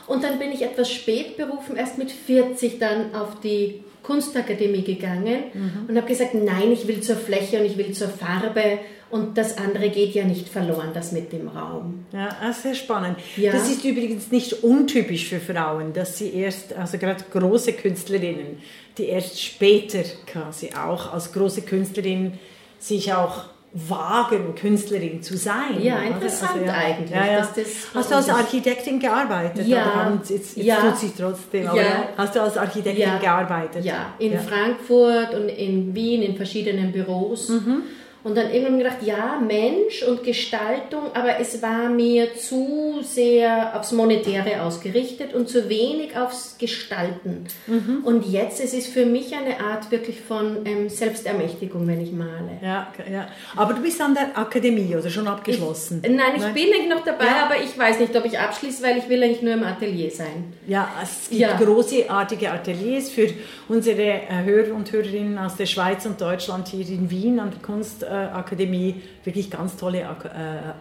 [0.06, 5.44] Und dann bin ich etwas spät berufen, erst mit 40 dann auf die Kunstakademie gegangen
[5.54, 5.72] mhm.
[5.90, 8.80] und habe gesagt, nein, ich will zur Fläche und ich will zur Farbe
[9.10, 12.06] und das andere geht ja nicht verloren, das mit dem Raum.
[12.14, 13.18] Ja, ah, sehr spannend.
[13.36, 13.52] Ja.
[13.52, 18.60] Das ist übrigens nicht untypisch für Frauen, dass sie erst, also gerade große Künstlerinnen,
[18.98, 22.34] die erst später quasi auch als große Künstlerin
[22.80, 25.82] sich auch wagen, Künstlerin zu sein.
[25.82, 27.12] Ja, interessant also, ja, eigentlich.
[27.12, 27.48] Ja, ja.
[27.94, 29.68] hast du als Architektin gearbeitet?
[29.68, 30.20] Ja.
[30.28, 31.82] jetzt, jetzt tut sie trotzdem, aber
[32.18, 33.84] hast du als Architektin gearbeitet?
[33.84, 37.50] Ja, in Frankfurt und in Wien in verschiedenen Büros.
[37.50, 37.84] Mhm.
[38.24, 43.92] Und dann irgendwann gedacht, ja, Mensch und Gestaltung, aber es war mir zu sehr aufs
[43.92, 47.46] Monetäre ausgerichtet und zu wenig aufs Gestalten.
[47.68, 48.02] Mhm.
[48.04, 52.58] Und jetzt, es ist für mich eine Art wirklich von ähm, Selbstermächtigung, wenn ich male.
[52.62, 53.28] Ja, ja.
[53.56, 56.02] Aber du bist an der Akademie oder schon abgeschlossen?
[56.04, 56.54] Ich, nein, ich nein?
[56.54, 57.46] bin eigentlich noch dabei, ja.
[57.46, 60.54] aber ich weiß nicht, ob ich abschließe, weil ich will eigentlich nur im Atelier sein.
[60.68, 61.58] Ja, es gibt ja.
[61.58, 63.30] großartige Ateliers für
[63.70, 67.62] unsere äh, Hörer und Hörerinnen aus der Schweiz und Deutschland hier in Wien an der
[67.62, 70.06] Kunst äh, Akademie wirklich ganz tolle äh,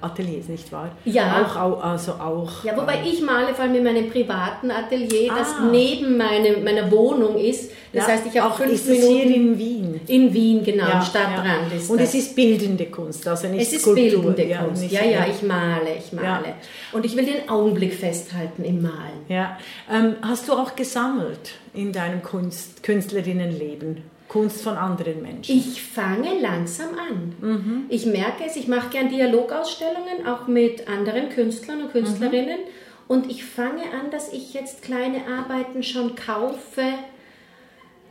[0.00, 0.90] Ateliers, nicht wahr?
[1.04, 1.42] Ja.
[1.42, 2.64] Auch, auch, also auch.
[2.64, 5.38] Ja, wobei äh, ich male vor allem in meinem privaten Atelier, ah.
[5.38, 7.70] das neben meine, meiner Wohnung ist.
[7.92, 9.12] Das ja, heißt, ich habe fünf ist Minuten.
[9.12, 10.00] hier in Wien?
[10.06, 11.76] In Wien, genau, ja, Stadtrand ja.
[11.76, 12.10] ist Und das.
[12.10, 14.22] es ist bildende Kunst, also nicht Es ist Skulptur.
[14.22, 16.54] bildende Kunst, ja, ja, ich male, ich male.
[16.92, 19.24] Und ich will den Augenblick festhalten im Malen.
[19.28, 19.58] Ja.
[19.90, 24.15] Ähm, hast du auch gesammelt in deinem Kunst, Künstlerinnenleben?
[24.28, 25.56] Kunst von anderen Menschen?
[25.56, 27.34] Ich fange langsam an.
[27.40, 27.84] Mhm.
[27.88, 32.60] Ich merke es, ich mache gern Dialogausstellungen, auch mit anderen Künstlern und Künstlerinnen.
[32.60, 33.08] Mhm.
[33.08, 36.82] Und ich fange an, dass ich jetzt kleine Arbeiten schon kaufe,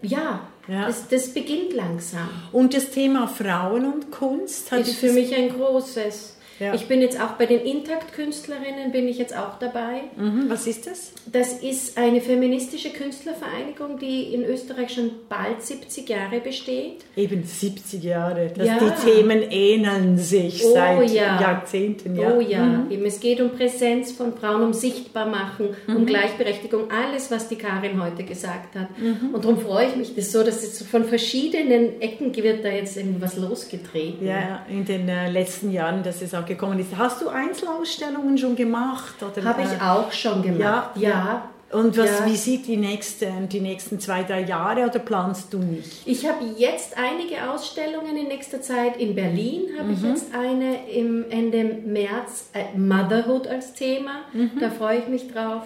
[0.02, 0.88] Ja, ja.
[0.88, 2.30] Das, das, beginnt langsam.
[2.52, 6.35] Und das Thema Frauen und Kunst hat ist für mich ein großes.
[6.60, 6.74] Ja.
[6.74, 10.02] Ich bin jetzt auch bei den Intakt-Künstlerinnen, bin ich jetzt auch dabei.
[10.16, 10.46] Mhm.
[10.48, 11.12] Was ist das?
[11.32, 17.04] Das ist eine feministische Künstlervereinigung, die in Österreich schon bald 70 Jahre besteht.
[17.18, 18.52] Eben 70 Jahre.
[18.56, 18.78] Das ja.
[18.80, 21.42] Die Themen ähneln sich oh, seit ja.
[21.42, 22.16] Jahrzehnten.
[22.16, 22.34] Ja.
[22.34, 22.92] Oh ja, mhm.
[22.92, 25.96] Eben, es geht um Präsenz von Frauen, um Sichtbarmachen, mhm.
[25.96, 28.98] um Gleichberechtigung, alles, was die Karin heute gesagt hat.
[28.98, 29.34] Mhm.
[29.34, 32.98] Und darum freue ich mich das so, dass es von verschiedenen Ecken wird da jetzt
[32.98, 34.28] irgendwas losgetreten.
[34.28, 36.96] Ja, in den äh, letzten Jahren, das ist auch gekommen ist.
[36.98, 39.16] Hast du Einzelausstellungen schon gemacht?
[39.22, 41.10] Habe ich äh, auch schon gemacht, ja.
[41.10, 41.50] ja.
[41.72, 42.26] Und was, ja.
[42.26, 46.04] wie sieht die nächsten, die nächsten zwei, drei Jahre oder planst du nicht?
[46.06, 48.98] Ich habe jetzt einige Ausstellungen in nächster Zeit.
[48.98, 49.94] In Berlin habe mhm.
[49.96, 54.22] ich jetzt eine im Ende März, äh, Motherhood als Thema.
[54.32, 54.52] Mhm.
[54.60, 55.64] Da freue ich mich drauf.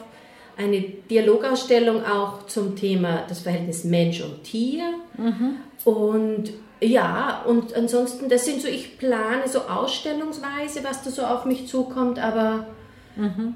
[0.58, 4.86] Eine Dialogausstellung auch zum Thema das Verhältnis Mensch und Tier.
[5.18, 5.58] Mhm.
[5.86, 11.46] Und ja, und ansonsten, das sind so, ich plane so ausstellungsweise, was da so auf
[11.46, 12.68] mich zukommt, aber.
[13.16, 13.56] Mhm.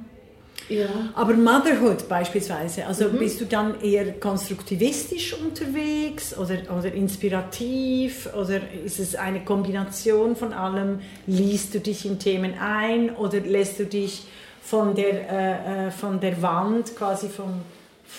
[0.70, 0.88] Ja.
[1.14, 3.20] Aber Motherhood beispielsweise, also mhm.
[3.20, 10.54] bist du dann eher konstruktivistisch unterwegs oder, oder inspirativ oder ist es eine Kombination von
[10.54, 11.02] allem?
[11.28, 14.24] Liest du dich in Themen ein oder lässt du dich
[14.62, 17.62] von der, äh, äh von der Wand quasi vom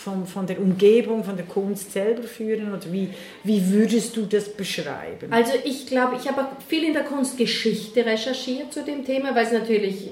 [0.03, 2.73] von, von der Umgebung, von der Kunst selber führen?
[2.73, 3.11] Oder wie,
[3.43, 5.33] wie würdest du das beschreiben?
[5.33, 9.53] Also ich glaube, ich habe viel in der Kunstgeschichte recherchiert zu dem Thema, weil es
[9.53, 10.11] natürlich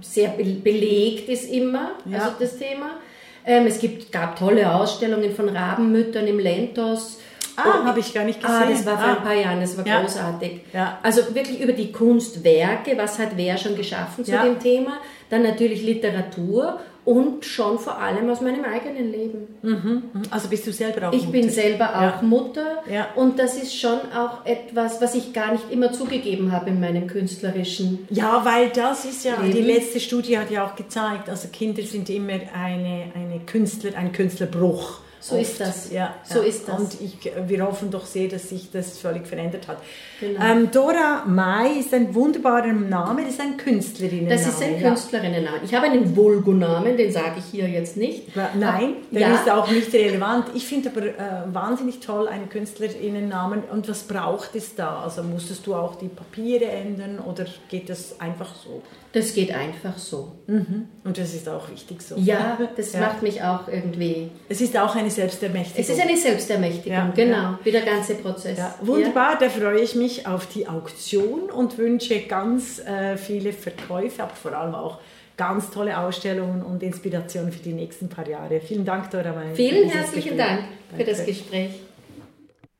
[0.00, 2.18] sehr belegt ist immer, ja.
[2.18, 2.98] also das Thema.
[3.46, 7.18] Ähm, es gibt, gab tolle Ausstellungen von Rabenmüttern im Lentos.
[7.56, 8.62] Ah, habe ich gar nicht gesehen.
[8.62, 9.16] Ah, das war vor ah.
[9.16, 10.00] ein paar Jahren, das war ja.
[10.00, 10.60] großartig.
[10.72, 10.98] Ja.
[11.02, 14.98] Also wirklich über die Kunstwerke, was hat wer schon geschaffen zu dem Thema.
[15.30, 19.46] Dann natürlich Literatur und schon vor allem aus meinem eigenen Leben.
[19.62, 20.22] Mhm, mhm.
[20.30, 21.32] Also bist du selber auch Ich Mutter?
[21.32, 22.22] bin selber auch ja.
[22.22, 23.08] Mutter ja.
[23.14, 27.06] und das ist schon auch etwas, was ich gar nicht immer zugegeben habe in meinem
[27.06, 29.54] künstlerischen Ja, weil das ist ja, Leben.
[29.54, 34.12] die letzte Studie hat ja auch gezeigt, also Kinder sind immer eine, eine Künstler, ein
[34.12, 35.00] Künstlerbruch.
[35.24, 35.42] So Oft.
[35.42, 35.90] ist das.
[35.90, 36.48] Ja, so ja.
[36.48, 36.78] ist das.
[36.78, 37.16] Und ich,
[37.46, 39.78] wir hoffen doch sehr, dass sich das völlig verändert hat.
[40.20, 40.38] Genau.
[40.38, 44.36] Ähm, Dora Mai ist ein wunderbarer Name, das ist ein Künstlerinnenname.
[44.38, 45.60] Das ist ein Künstlerinnenname.
[45.64, 48.36] Ich habe einen Vulgo-Namen, den sage ich hier jetzt nicht.
[48.36, 49.34] Nein, der ja.
[49.34, 50.48] ist auch nicht relevant.
[50.52, 53.62] Ich finde aber äh, wahnsinnig toll einen Künstlerinnennamen.
[53.72, 55.04] Und was braucht es da?
[55.04, 58.82] Also musstest du auch die Papiere ändern oder geht das einfach so?
[59.14, 60.40] Das geht einfach so.
[60.48, 60.88] Mhm.
[61.04, 62.16] Und das ist auch wichtig so.
[62.16, 63.00] Ja, das ja.
[63.00, 64.28] macht mich auch irgendwie.
[64.48, 65.80] Es ist auch eine Selbstermächtigung.
[65.80, 67.12] Es ist eine Selbstermächtigung, ja.
[67.14, 67.58] genau, ja.
[67.62, 68.58] wie der ganze Prozess.
[68.80, 74.34] Wunderbar, da freue ich mich auf die Auktion und wünsche ganz äh, viele Verkäufe, aber
[74.34, 74.98] vor allem auch
[75.36, 78.60] ganz tolle Ausstellungen und Inspirationen für die nächsten paar Jahre.
[78.60, 79.32] Vielen Dank, Dora.
[79.54, 80.58] Vielen herzlichen Gespräch.
[80.58, 80.64] Dank
[80.96, 81.70] für das Gespräch.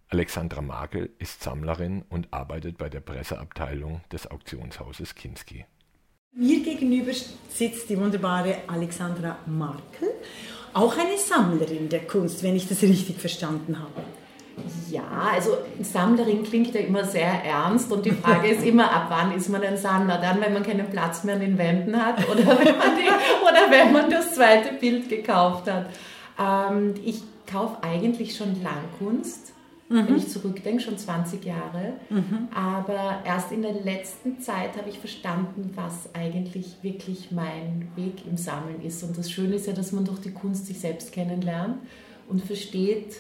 [0.09, 5.65] Alexandra Magel ist Sammlerin und arbeitet bei der Presseabteilung des Auktionshauses Kinski.
[6.37, 7.13] Mir gegenüber
[7.49, 10.09] sitzt die wunderbare Alexandra Markel,
[10.73, 14.03] auch eine Sammlerin der Kunst, wenn ich das richtig verstanden habe.
[14.91, 19.31] Ja, also Sammlerin klingt ja immer sehr ernst und die Frage ist immer, ab wann
[19.37, 20.19] ist man ein Sammler?
[20.19, 23.09] Dann, wenn man keinen Platz mehr an den Wänden hat oder wenn man, die,
[23.43, 25.87] oder wenn man das zweite Bild gekauft hat.
[26.37, 29.54] Ähm, ich kaufe eigentlich schon Langkunst
[29.89, 30.09] mhm.
[30.09, 31.95] wenn ich zurückdenke, schon 20 Jahre.
[32.11, 32.49] Mhm.
[32.55, 38.37] Aber erst in der letzten Zeit habe ich verstanden, was eigentlich wirklich mein Weg im
[38.37, 39.03] Sammeln ist.
[39.03, 41.79] Und das Schöne ist ja, dass man durch die Kunst sich selbst kennenlernt
[42.29, 43.17] und versteht,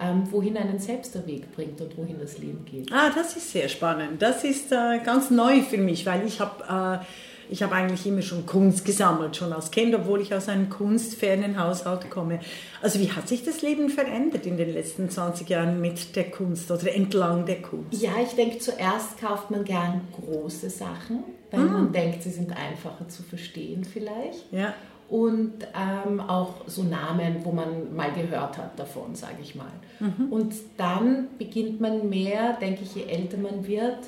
[0.00, 2.92] ähm, wohin einen selbst der Weg bringt und wohin das Leben geht.
[2.92, 4.22] Ah, das ist sehr spannend.
[4.22, 7.00] Das ist äh, ganz neu für mich, weil ich habe...
[7.02, 7.04] Äh,
[7.50, 11.58] ich habe eigentlich immer schon Kunst gesammelt, schon als Kind, obwohl ich aus einem kunstfernen
[11.62, 12.40] Haushalt komme.
[12.82, 16.70] Also wie hat sich das Leben verändert in den letzten 20 Jahren mit der Kunst
[16.70, 18.00] oder entlang der Kunst?
[18.00, 21.72] Ja, ich denke, zuerst kauft man gern große Sachen, weil mm.
[21.72, 24.52] man denkt, sie sind einfacher zu verstehen vielleicht.
[24.52, 24.74] Ja.
[25.08, 29.72] Und ähm, auch so Namen, wo man mal gehört hat davon, sage ich mal.
[30.00, 30.30] Mhm.
[30.30, 33.98] Und dann beginnt man mehr, denke ich, je älter man wird,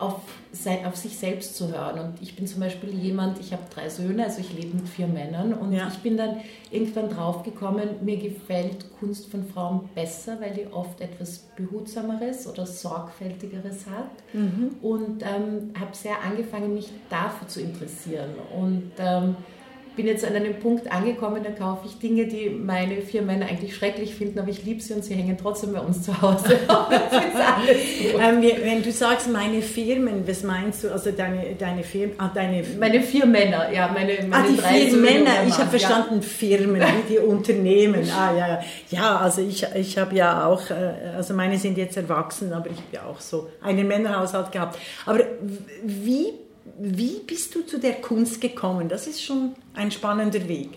[0.00, 0.22] auf,
[0.86, 2.00] auf sich selbst zu hören.
[2.00, 5.06] Und ich bin zum Beispiel jemand, ich habe drei Söhne, also ich lebe mit vier
[5.06, 5.88] Männern und ja.
[5.88, 6.38] ich bin dann
[6.70, 12.64] irgendwann drauf gekommen, mir gefällt Kunst von Frauen besser, weil die oft etwas Behutsameres oder
[12.64, 14.10] Sorgfältigeres hat.
[14.32, 14.76] Mhm.
[14.80, 18.30] Und ähm, habe sehr angefangen, mich dafür zu interessieren.
[18.58, 19.36] Und ähm,
[20.00, 23.76] bin jetzt an einem Punkt angekommen, da kaufe ich Dinge, die meine vier Männer eigentlich
[23.76, 26.54] schrecklich finden, aber ich liebe sie und sie hängen trotzdem bei uns zu Hause.
[28.18, 30.90] ähm, wenn du sagst, meine Firmen, was meinst du?
[30.90, 32.64] Also deine, deine Firmen, ah, deine...
[32.78, 36.22] Meine vier Männer, ja, meine, meine ah, die drei vier Männer, ich habe verstanden, ja.
[36.22, 38.08] Firmen, wie die Unternehmen.
[38.20, 38.60] Ah, ja, ja.
[38.90, 42.76] Ja, also ich, ich habe ja auch, äh, also meine sind jetzt erwachsen, aber ich
[42.76, 44.78] habe ja auch so einen Männerhaushalt gehabt.
[45.06, 45.20] Aber
[45.84, 46.32] wie
[46.82, 48.88] wie bist du zu der Kunst gekommen?
[48.88, 50.70] Das ist schon ein spannender Weg.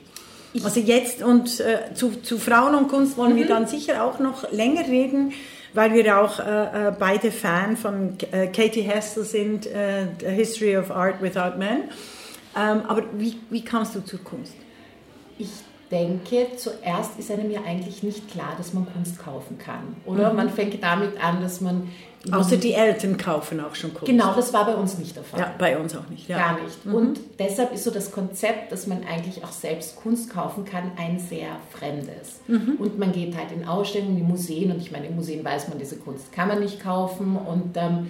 [0.64, 3.38] Also jetzt und äh, zu, zu, Frauen und Kunst wollen mhm.
[3.38, 5.34] wir dann sicher auch noch länger reden,
[5.74, 10.78] weil wir auch äh, äh beide Fan von äh, Katie Hessel sind, äh, The History
[10.78, 11.86] of Art Without Men.
[12.56, 14.54] Ähm, aber wie, wie kamst du zur Kunst?
[15.40, 15.50] Ich
[15.90, 19.96] denke, zuerst ist einem ja eigentlich nicht klar, dass man Kunst kaufen kann.
[20.06, 20.38] Oder mhm.
[20.38, 21.90] man fängt damit an, dass man.
[22.32, 24.06] Außer die Eltern kaufen auch schon Kunst.
[24.06, 25.42] Genau, das war bei uns nicht der Fall.
[25.42, 26.30] Ja, bei uns auch nicht.
[26.30, 26.38] Ja.
[26.38, 26.86] Gar nicht.
[26.86, 26.96] Mhm.
[26.96, 31.20] Und deshalb ist so das Konzept, dass man eigentlich auch selbst Kunst kaufen kann, ein
[31.20, 32.40] sehr fremdes.
[32.48, 32.76] Mhm.
[32.80, 35.80] Und man geht halt in Ausstellungen, in Museen, und ich meine, in Museen weiß man,
[35.80, 37.36] diese Kunst kann man nicht kaufen.
[37.36, 38.08] Und ähm,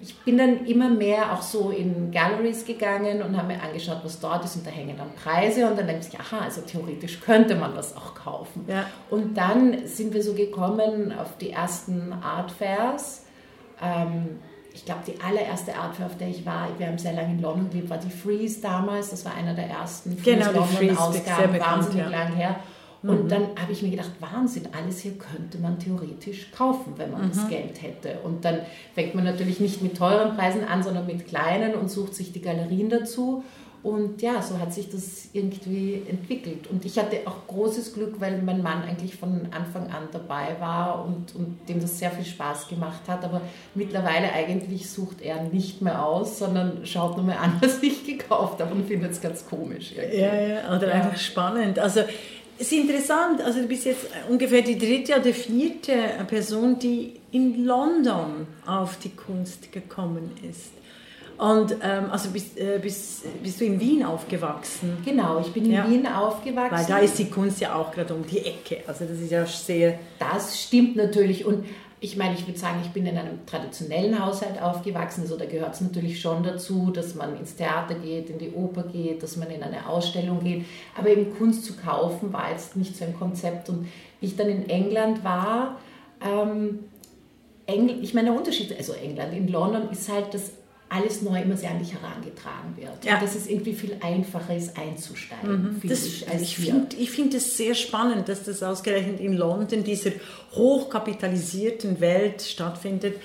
[0.00, 4.20] ich bin dann immer mehr auch so in Galleries gegangen und habe mir angeschaut, was
[4.20, 7.56] dort ist und da hängen dann Preise und dann denke ich, aha, also theoretisch könnte
[7.56, 8.64] man das auch kaufen.
[8.68, 8.86] Ja.
[9.10, 13.25] Und dann sind wir so gekommen auf die ersten Art Fairs.
[13.80, 14.40] Ähm,
[14.74, 17.70] ich glaube, die allererste Art auf der ich war, wir haben sehr lange in London
[17.70, 19.10] gelebt, war die Freeze damals.
[19.10, 20.54] Das war einer der ersten Freeze genau,
[21.58, 22.08] wahnsinnig ja.
[22.08, 22.56] lang her.
[23.02, 23.28] Und mhm.
[23.28, 27.30] dann habe ich mir gedacht, Wahnsinn, alles hier könnte man theoretisch kaufen, wenn man mhm.
[27.30, 28.18] das Geld hätte.
[28.24, 28.60] Und dann
[28.94, 32.42] fängt man natürlich nicht mit teuren Preisen an, sondern mit kleinen und sucht sich die
[32.42, 33.44] Galerien dazu.
[33.86, 36.66] Und ja, so hat sich das irgendwie entwickelt.
[36.68, 41.04] Und ich hatte auch großes Glück, weil mein Mann eigentlich von Anfang an dabei war
[41.04, 43.22] und, und dem das sehr viel Spaß gemacht hat.
[43.22, 43.42] Aber
[43.76, 48.60] mittlerweile eigentlich sucht er nicht mehr aus, sondern schaut nur mal an, was ich gekauft
[48.60, 49.92] habe und findet es ganz komisch.
[49.96, 50.18] Irgendwie.
[50.18, 50.94] Ja, ja, oder ja.
[50.94, 51.78] einfach spannend.
[51.78, 52.00] Also
[52.58, 55.94] es ist interessant, also du bist jetzt ungefähr die dritte oder vierte
[56.26, 60.72] Person, die in London auf die Kunst gekommen ist.
[61.38, 64.96] Und ähm, also bist, äh, bist, bist du in Wien aufgewachsen?
[65.04, 65.88] Genau, ich bin in ja.
[65.88, 66.76] Wien aufgewachsen.
[66.76, 68.78] Weil da ist die Kunst ja auch gerade um die Ecke.
[68.86, 69.98] Also das ist ja sehr.
[70.18, 71.44] Das stimmt natürlich.
[71.44, 71.66] Und
[72.00, 75.22] ich meine, ich würde sagen, ich bin in einem traditionellen Haushalt aufgewachsen.
[75.22, 78.84] Also da gehört es natürlich schon dazu, dass man ins Theater geht, in die Oper
[78.84, 80.64] geht, dass man in eine Ausstellung geht.
[80.96, 83.68] Aber eben Kunst zu kaufen war jetzt nicht so ein Konzept.
[83.68, 83.88] Und
[84.20, 85.78] wie ich dann in England war,
[86.24, 86.80] ähm,
[87.66, 90.52] Engl ich meine, der Unterschied, also England, in London ist halt das
[90.96, 93.04] alles neu immer sehr an dich herangetragen wird.
[93.04, 93.14] Ja.
[93.14, 95.80] Und dass es irgendwie viel einfacher ist, einzusteigen.
[95.82, 95.88] Mhm.
[95.88, 100.10] Das, ich ich finde ich find es sehr spannend, dass das ausgerechnet in London, dieser
[100.52, 103.16] hochkapitalisierten Welt stattfindet.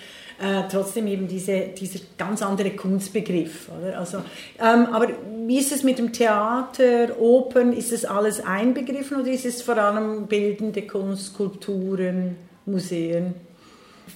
[0.41, 3.69] Äh, trotzdem eben diese, dieser ganz andere Kunstbegriff.
[3.69, 3.99] Oder?
[3.99, 4.23] Also,
[4.59, 5.09] ähm, aber
[5.45, 7.73] wie ist es mit dem Theater, Opern?
[7.73, 13.35] Ist es alles einbegriffen oder ist es vor allem bildende Kunst, Skulpturen, Museen?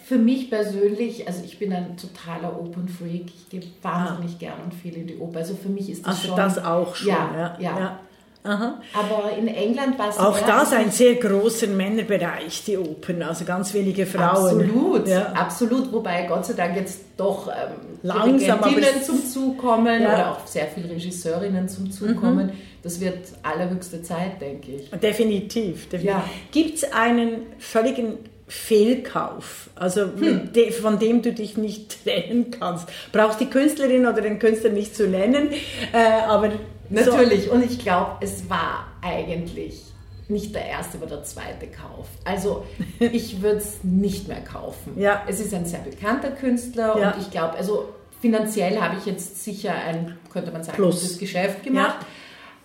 [0.05, 3.25] Für mich persönlich, also ich bin ein totaler Opernfreak.
[3.27, 4.39] Ich gehe wahnsinnig ah.
[4.39, 5.39] gern und viel in die Oper.
[5.39, 6.37] Also für mich ist das also schon...
[6.37, 7.57] das auch schon, ja.
[7.59, 7.79] ja.
[7.79, 7.99] ja.
[8.45, 8.79] Aha.
[8.93, 13.73] Aber in England war es auch das ein sehr großer Männerbereich, die Opern, also ganz
[13.73, 14.61] wenige Frauen.
[14.61, 15.31] Absolut, ja.
[15.33, 15.91] absolut.
[15.91, 18.61] Wobei Gott sei Dank jetzt doch ähm, langsam
[19.03, 20.13] zum Zug kommen ja.
[20.13, 22.15] oder auch sehr viele Regisseurinnen zum Zug mhm.
[22.17, 22.51] kommen.
[22.83, 24.91] Das wird allerhöchste Zeit, denke ich.
[24.91, 25.89] Definitiv.
[25.89, 26.03] definitiv.
[26.03, 26.23] Ja.
[26.51, 30.49] Gibt es einen völligen Fehlkauf, also hm.
[30.81, 32.87] von dem du dich nicht trennen kannst.
[33.11, 35.49] Brauchst die Künstlerin oder den Künstler nicht zu nennen,
[35.93, 36.51] äh, aber
[36.89, 37.45] natürlich.
[37.45, 37.51] So.
[37.51, 39.81] Und ich glaube, es war eigentlich
[40.27, 42.07] nicht der erste, aber der zweite Kauf.
[42.23, 42.65] Also
[42.99, 44.99] ich würde es nicht mehr kaufen.
[44.99, 45.23] Ja.
[45.27, 47.11] Es ist ein sehr bekannter Künstler ja.
[47.11, 47.89] und ich glaube, also
[48.21, 51.01] finanziell habe ich jetzt sicher ein, könnte man sagen, Plus.
[51.01, 51.97] gutes Geschäft gemacht.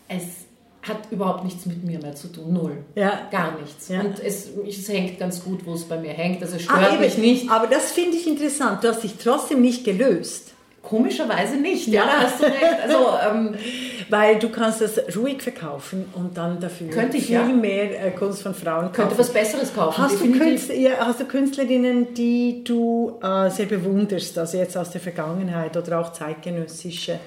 [0.09, 0.17] Ja.
[0.17, 0.47] Es
[0.83, 2.53] hat überhaupt nichts mit mir mehr zu tun.
[2.55, 2.79] Null.
[2.95, 3.29] Ja.
[3.31, 3.89] Gar nichts.
[3.89, 4.01] Ja.
[4.01, 6.43] Und es, es hängt ganz gut, wo es bei mir hängt.
[6.43, 7.51] Also es ah, stört ah, mich nicht.
[7.51, 8.83] Aber das finde ich interessant.
[8.83, 10.55] Du hast dich trotzdem nicht gelöst.
[10.83, 12.81] Komischerweise nicht, ja, ja hast du recht.
[12.83, 13.55] Also, ähm,
[14.09, 17.45] Weil du kannst das ruhig verkaufen und dann dafür könnte ich, viel ja.
[17.45, 18.95] mehr äh, Kunst von Frauen kaufen.
[18.95, 20.03] Könnte was Besseres kaufen.
[20.03, 25.03] Hast, du, Künstler, hast du, Künstlerinnen, die du äh, sehr bewunderst, also jetzt aus der
[25.03, 27.21] Vergangenheit oder auch zeitgenössische?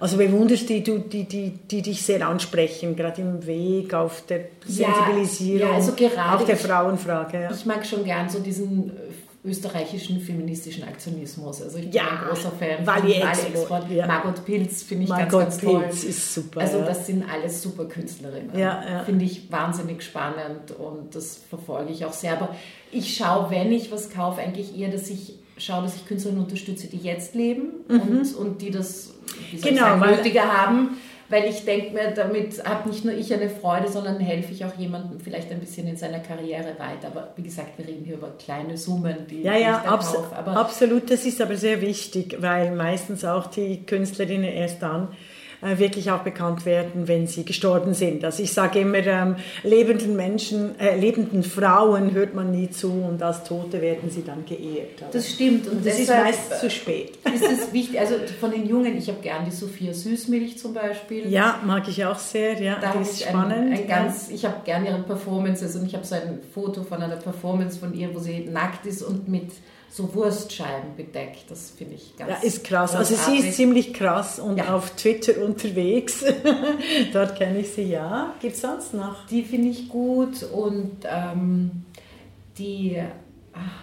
[0.00, 4.46] Also bewunderst die, die, die, die, die dich sehr ansprechen, gerade im Weg auf der
[4.66, 7.42] Sensibilisierung, ja, also gerade auf der Frauenfrage.
[7.42, 7.50] Ja.
[7.50, 11.62] Ich mag schon gern so diesen äh, österreichischen feministischen Aktionismus.
[11.62, 13.90] Also ich bin ja, ein großer Fan von Wally Export.
[13.90, 14.06] Ja.
[14.06, 16.10] Margot Pilz finde ich Margot ganz, ganz Pilz toll.
[16.10, 16.60] ist super.
[16.60, 18.58] Also das sind alles super Künstlerinnen.
[18.58, 19.04] Ja, ja.
[19.04, 22.32] Finde ich wahnsinnig spannend und das verfolge ich auch sehr.
[22.32, 22.54] Aber
[22.90, 26.88] ich schaue, wenn ich was kaufe, eigentlich eher, dass ich schaue, dass ich Künstlerinnen unterstütze,
[26.88, 28.00] die jetzt leben mhm.
[28.00, 29.14] und, und die das
[29.62, 30.96] genau, nötiger haben.
[31.30, 34.74] weil ich denke mir, damit habe nicht nur ich eine Freude, sondern helfe ich auch
[34.76, 37.06] jemandem vielleicht ein bisschen in seiner Karriere weiter.
[37.06, 40.12] Aber wie gesagt, wir reden hier über kleine Summen, die, ja, ja, ich da abs
[40.12, 40.36] kaufe.
[40.36, 45.08] Absolut, das ist aber sehr wichtig, weil meistens auch die Künstlerinnen erst dann
[45.60, 48.24] wirklich auch bekannt werden, wenn sie gestorben sind.
[48.24, 53.22] Also ich sage immer, ähm, lebenden Menschen, äh, lebenden Frauen hört man nie zu und
[53.22, 55.02] als Tote werden sie dann geehrt.
[55.12, 55.66] das stimmt.
[55.68, 57.18] Und das ist meist zu spät.
[57.34, 61.28] Ist es wichtig, also von den Jungen, ich habe gern die Sophia Süßmilch zum Beispiel.
[61.28, 63.72] Ja, mag ich auch sehr, ja, Da die ist ich spannend.
[63.72, 67.02] Ein, ein ganz, ich habe gerne ihre Performances und ich habe so ein Foto von
[67.02, 69.50] einer Performance von ihr, wo sie nackt ist und mit
[69.92, 71.50] so Wurstscheiben bedeckt.
[71.50, 72.94] Das finde ich ganz ja, ist krass.
[72.94, 74.74] Also sie ist ziemlich krass und Ja.
[74.74, 76.24] auf Twitter unterwegs.
[77.12, 78.34] Dort kenne ich sie, ja.
[78.40, 79.26] Gibt es sonst noch?
[79.26, 81.84] Die finde ich gut und ähm,
[82.56, 83.02] die,
[83.52, 83.82] ach,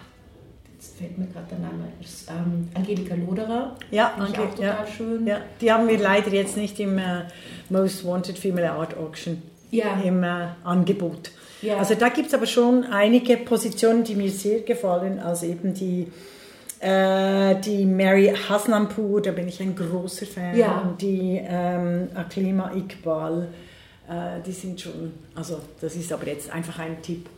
[0.74, 3.76] jetzt fällt mir gerade der Name, ist, ähm, Angelika Loderer.
[3.90, 4.86] Ja, Ange- auch total ja.
[4.86, 5.26] schön.
[5.26, 7.24] Ja, die haben wir leider jetzt nicht im äh,
[7.68, 10.00] Most Wanted Female Art Auction Ja.
[10.02, 11.32] im äh, Angebot.
[11.62, 11.76] Ja.
[11.78, 16.06] Also da gibt es aber schon einige Positionen, die mir sehr gefallen, also eben die,
[16.80, 20.80] äh, die Mary Hasnampur, da bin ich ein großer Fan, Ja.
[20.80, 23.48] und die ähm, Aklima Iqbal,
[24.08, 27.28] äh, die sind schon, also das ist aber jetzt einfach ein Tipp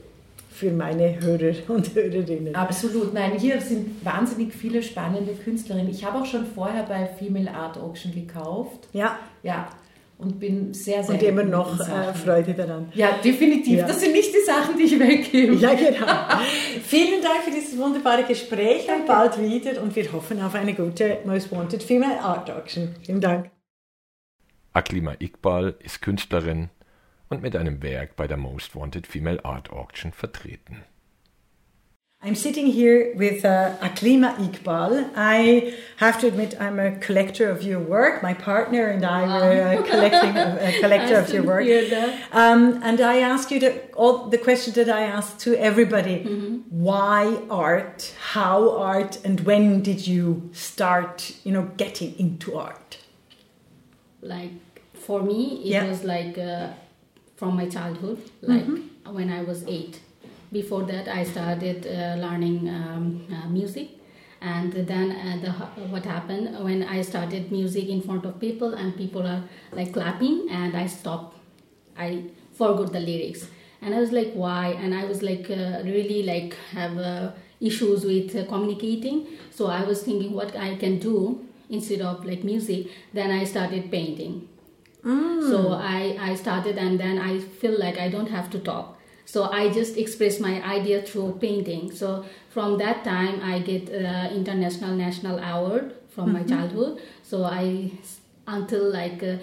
[0.53, 2.55] für meine Hörer und Hörerinnen.
[2.55, 5.91] Absolut, nein, hier sind wahnsinnig viele spannende Künstlerinnen.
[5.91, 8.89] Ich habe auch schon vorher bei Female Art Auction gekauft.
[8.93, 9.69] Ja, Ja,
[10.21, 12.15] und bin sehr, sehr und immer noch äh.
[12.15, 12.93] Freude daran.
[12.95, 13.79] Ja, definitiv.
[13.79, 13.87] Ja.
[13.87, 15.55] Das sind nicht die Sachen, die ich weggebe.
[15.55, 16.07] Ja, genau.
[16.85, 21.19] Vielen Dank für dieses wunderbare Gespräch und bald wieder und wir hoffen auf eine gute
[21.25, 22.95] Most Wanted Female Art Auction.
[23.03, 23.51] Vielen Dank.
[24.73, 26.69] Aklima Iqbal ist Künstlerin
[27.29, 30.85] und mit einem Werk bei der Most Wanted Female Art Auction vertreten.
[32.23, 35.11] I'm sitting here with uh, Aklima Iqbal.
[35.17, 38.23] I have to admit, I'm a collector of your work.
[38.23, 41.65] My partner and I were uh, collecting a collector of your work.
[42.31, 46.25] Um, and I ask you the, all the question that I ask to everybody:
[46.69, 48.15] Why art?
[48.33, 49.19] How art?
[49.25, 51.35] And when did you start?
[51.43, 52.99] You know, getting into art.
[54.23, 54.53] like
[55.07, 55.87] for me it Yeah.
[55.89, 56.69] was like uh,
[57.37, 58.19] from my childhood
[58.53, 58.67] like
[59.19, 59.95] when i was eight
[60.53, 63.89] before that i started uh, learning um, uh, music.
[64.43, 65.53] And then uh, the,
[65.93, 69.43] what happened when i started music in front of people and people are
[69.73, 71.37] like clapping and i stopped
[71.97, 72.25] i
[72.55, 73.47] forgot the lyrics.
[73.83, 74.69] And i was like why?
[74.69, 79.27] And i was like uh, really like have uh, issues with uh, communicating.
[79.51, 82.87] So i was thinking what i can do instead of like music.
[83.13, 84.49] Then i started painting.
[85.03, 89.00] So I, I started and then i feel like i don't have to talk
[89.33, 91.93] so i just express my idea through painting.
[91.93, 92.25] So
[92.55, 97.01] from that time i get uh, international national award from my childhood.
[97.23, 97.93] So i
[98.47, 99.37] until like uh,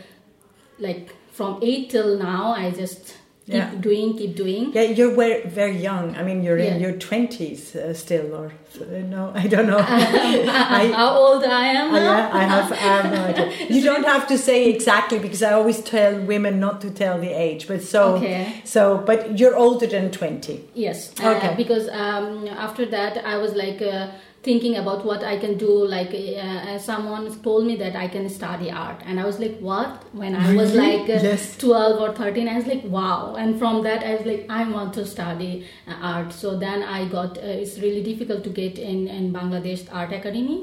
[0.78, 3.16] like from 8 till now i just
[3.48, 3.72] keep Yeah.
[3.80, 6.16] doing keep doing Yeah, you're very, very young.
[6.20, 8.48] I mean, you're in your twenties uh, still, or
[8.82, 8.86] uh,
[9.16, 9.32] no?
[9.44, 9.80] I don't know.
[10.82, 13.48] I, how old i am Uh, now yeah, I have, I have no idea.
[13.76, 17.32] You don't have to say exactly because I always tell women not to tell the
[17.48, 17.62] age.
[17.72, 18.42] But so, Okay.
[18.66, 20.56] so, but you're older than twenty.
[20.86, 20.98] Yes.
[21.24, 21.54] Uh, Okay.
[21.64, 24.08] because um, after that, I was like uh,
[24.48, 25.70] thinking about what I can do.
[25.94, 29.56] Like uh, uh, someone told me that I can study art, and I was like,
[29.70, 30.86] "What?" When I was Really?
[31.00, 31.48] like uh, Yes.
[31.64, 34.94] twelve or thirteen, I was like, "Wow!" And from that, I was like, "I want
[35.00, 35.52] to study
[35.88, 37.38] uh, art." So then I got.
[37.50, 40.60] Uh, it's really difficult to get in in Bangladesh Art Academy.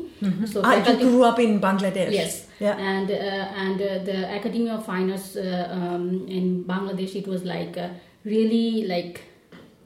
[0.55, 2.13] So I you faculty- grew up in Bangladesh.
[2.21, 2.41] Yes.
[2.69, 2.83] Yeah.
[2.95, 6.09] And uh, and uh, the Academy of Fine Arts uh, um,
[6.41, 7.89] in Bangladesh, it was like uh,
[8.25, 8.67] really
[8.97, 9.23] like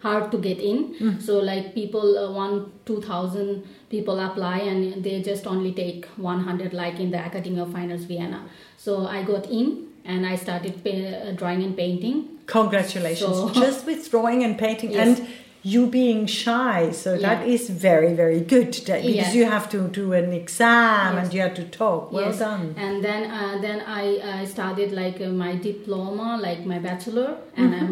[0.03, 0.81] hard to get in.
[1.29, 2.59] So like people, uh, one
[2.91, 7.59] two thousand people apply, and they just only take one hundred, like in the Academy
[7.61, 8.41] of Fine Arts Vienna.
[8.77, 10.91] So I got in, and I started pa-
[11.29, 12.17] uh, drawing and painting.
[12.47, 13.35] Congratulations.
[13.37, 15.19] So- Just with drawing and painting Yes.
[15.19, 15.29] and
[15.63, 16.93] you being shy.
[16.93, 17.53] So that Yeah.
[17.55, 19.39] is very, very good that- because Yeah.
[19.39, 21.25] you have to do an exam Yes.
[21.25, 22.13] and you have to talk.
[22.13, 22.39] Well Yes.
[22.39, 22.75] done.
[22.87, 24.05] And then uh, then I,
[24.41, 27.83] I started like uh, my diploma, like my bachelor, and I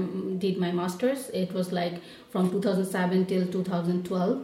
[0.44, 1.20] did my masters.
[1.42, 1.94] It was like
[2.30, 4.38] from 2007 till 2012.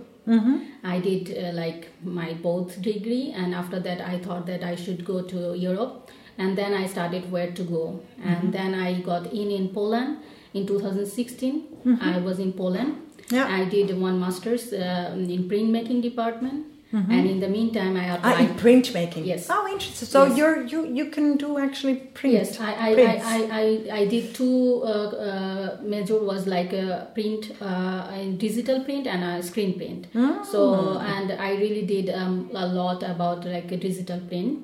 [0.84, 5.04] I did uh, like my both degree, and after that I thought that I should
[5.04, 9.50] go to Europe, and then I started where to go, and then I got in
[9.50, 10.18] in Poland
[10.54, 11.62] in 2016.
[12.00, 12.96] I was in Poland.
[13.30, 13.46] Yeah.
[13.48, 18.40] I did one master's uh, in printmaking department, and in the meantime I Ah, applied.
[18.50, 19.24] in printmaking.
[19.26, 19.46] Yes.
[19.50, 20.06] Oh, interesting.
[20.08, 20.36] So Yes.
[20.38, 22.34] you're you you can do actually print.
[22.34, 22.90] Yes, I I,
[23.34, 23.36] I.
[23.60, 23.64] I,
[24.00, 24.88] I, did two uh,
[25.28, 30.06] uh, major was like a print, uh, in digital print and a screen print.
[30.52, 34.58] So and I really did um, a lot about like a digital print,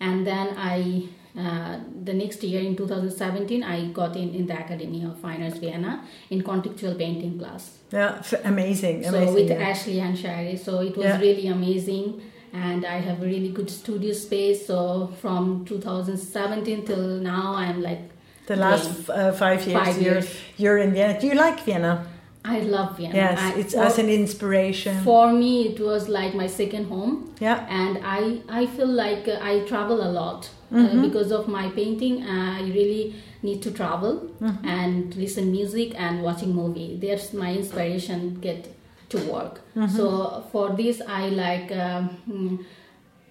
[0.00, 1.04] and then I
[1.36, 5.58] uh, the next year in 2017, I got in in the Academy of Fine Arts
[5.58, 7.78] Vienna in contextual painting class.
[7.92, 9.68] Yeah, f- amazing, So with yeah.
[9.70, 11.20] Ashley and Shari, so it was Yeah.
[11.20, 12.20] really amazing,
[12.52, 14.66] and I have a really good studio space.
[14.66, 18.02] So from 2017 till now, I'm like
[18.46, 20.36] the last uh, five years, Five you're, years.
[20.56, 21.20] you're in Vienna.
[21.20, 22.06] Do you like Vienna?
[22.44, 23.14] I love Vienna.
[23.14, 25.02] Yes, I- it's for, as an inspiration.
[25.04, 27.34] for me, it was like my second home.
[27.40, 30.98] yeah, and I, I feel like uh, I travel a lot Mm-hmm.
[30.98, 32.24] uh, because of my painting.
[32.24, 34.68] I really need to travel Mm-hmm.
[34.68, 36.96] and listen music and watching movie.
[37.00, 38.68] There's my inspiration get
[39.10, 39.60] to work.
[39.76, 39.96] Mm-hmm.
[39.96, 42.66] So for this, I like um,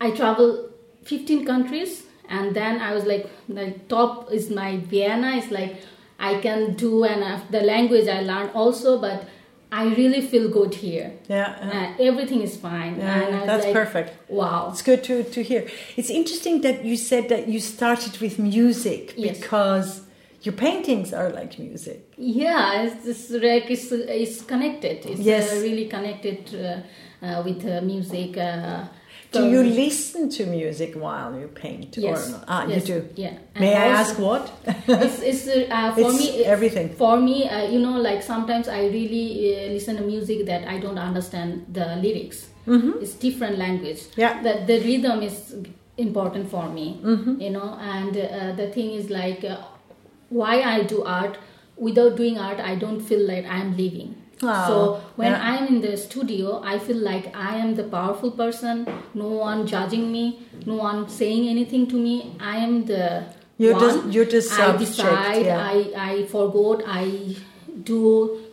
[0.02, 0.70] I travel
[1.04, 5.36] 15 countries, and then I was like, the top is my Vienna.
[5.38, 5.78] It's like
[6.20, 9.28] I can do and uh, the language I learned also, but
[9.72, 11.12] I really feel good here.
[11.28, 11.50] yeah.
[11.60, 11.96] yeah.
[12.00, 12.98] Uh, everything is fine.
[12.98, 14.30] Yeah, and I was that's like, perfect.
[14.30, 14.70] Wow.
[14.72, 15.68] It's good to, to hear.
[15.98, 19.38] It's interesting that you said that you started with music Yes.
[19.40, 20.02] because
[20.44, 22.00] your paintings are like music.
[22.18, 25.06] Yeah, it's, it's like it's, it's connected.
[25.06, 25.52] It's Yes.
[25.52, 28.38] uh, really connected uh, uh, with uh, music.
[29.32, 32.28] Do you listen to music while you paint Yes.
[32.28, 32.44] or not?
[32.48, 33.10] Ah, yes, you do.
[33.16, 33.34] Yeah.
[33.60, 34.52] May I ask what?
[34.88, 36.90] it's, it's uh, for It's me everything.
[36.96, 40.80] For me, uh, you know, like sometimes I really uh, listen to music that I
[40.80, 42.48] don't understand the lyrics.
[42.68, 43.02] Mm-hmm.
[43.02, 44.02] It's different language.
[44.16, 44.42] Yeah.
[44.44, 45.56] That the rhythm is
[45.98, 47.00] important for me.
[47.04, 47.42] Mm-hmm.
[47.42, 49.58] You know, and uh, the thing is like uh,
[50.30, 51.38] why I do art.
[51.76, 54.16] Without doing art, I don't feel like I'm living.
[54.44, 55.42] Oh, so when yeah.
[55.52, 58.86] I'm in the studio, I feel like I am the powerful person.
[59.16, 60.26] No one judging me.
[60.66, 62.36] No one saying anything to me.
[62.40, 63.24] I am the
[63.58, 63.82] You're one.
[63.86, 65.46] just- you're just I decide.
[65.46, 65.64] yeah.
[65.76, 65.78] I
[66.10, 66.84] I forgot.
[66.86, 67.36] I
[67.84, 68.02] do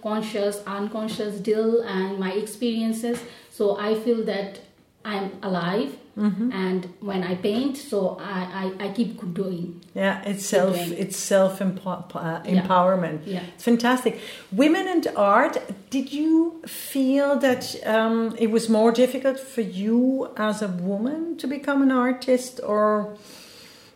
[0.03, 3.19] conscious, unconscious deal and my experiences.
[3.51, 4.61] So I feel that
[5.05, 5.97] I'm alive.
[6.17, 6.53] Mm-hmm.
[6.53, 9.83] And when I paint, so I, I, I keep doing.
[9.95, 10.93] Yeah, it's self doing.
[10.93, 13.23] it's self empo- uh, empowerment.
[13.27, 13.43] Yeah.
[13.55, 14.21] It's fantastic.
[14.53, 15.59] Women and art.
[15.91, 21.47] Did you feel that um, it was more difficult for you as a woman to
[21.49, 23.17] become an artist, or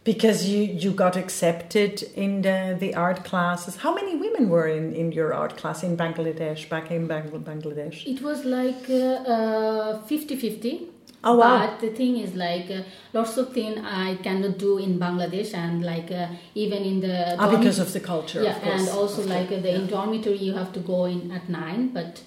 [0.02, 3.76] because you you got accepted in the the art classes?
[3.76, 6.68] How many women were in in your art class in Bangladesh?
[6.68, 8.06] Back in Bangl- Bangladesh.
[8.06, 10.88] It was like uh, uh, 50-50.
[11.24, 11.58] Oh, wow.
[11.66, 15.84] But the thing is like uh, lots of things I cannot do in Bangladesh and
[15.84, 18.42] like uh, even in the Ah, because of the culture.
[18.42, 18.80] yeah of course.
[18.80, 19.86] and also like uh, the yeah.
[19.94, 22.22] dormitory you have to go in at nine but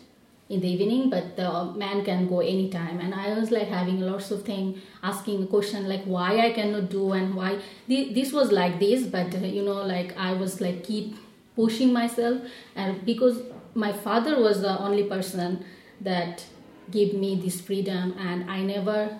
[0.50, 4.32] in the evening but the man can go anytime and i was like having lots
[4.32, 4.66] of thing
[5.02, 7.52] asking a question like why i cannot do and why
[7.88, 11.16] Thi- this was like this but uh, you know like i was like keep
[11.56, 12.42] pushing myself
[12.76, 13.38] and because
[13.86, 15.64] my father was the only person
[16.02, 16.44] that
[16.90, 19.20] gave me this freedom and i never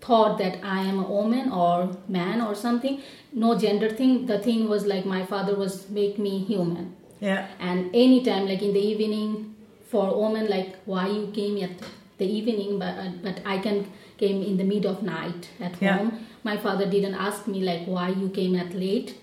[0.00, 3.00] thought that I am a woman or man or something.
[3.32, 4.26] No gender thing.
[4.26, 6.94] The thing was like my father was make me human.
[7.20, 7.48] Yeah.
[7.58, 9.56] And anytime, like in the evening,
[9.88, 11.70] for women, like why you came at
[12.18, 13.86] the evening, but uh, but I can
[14.18, 15.96] came in the mid of night at Yeah.
[15.98, 16.26] home.
[16.44, 19.16] My father didn't ask me like why you came at late.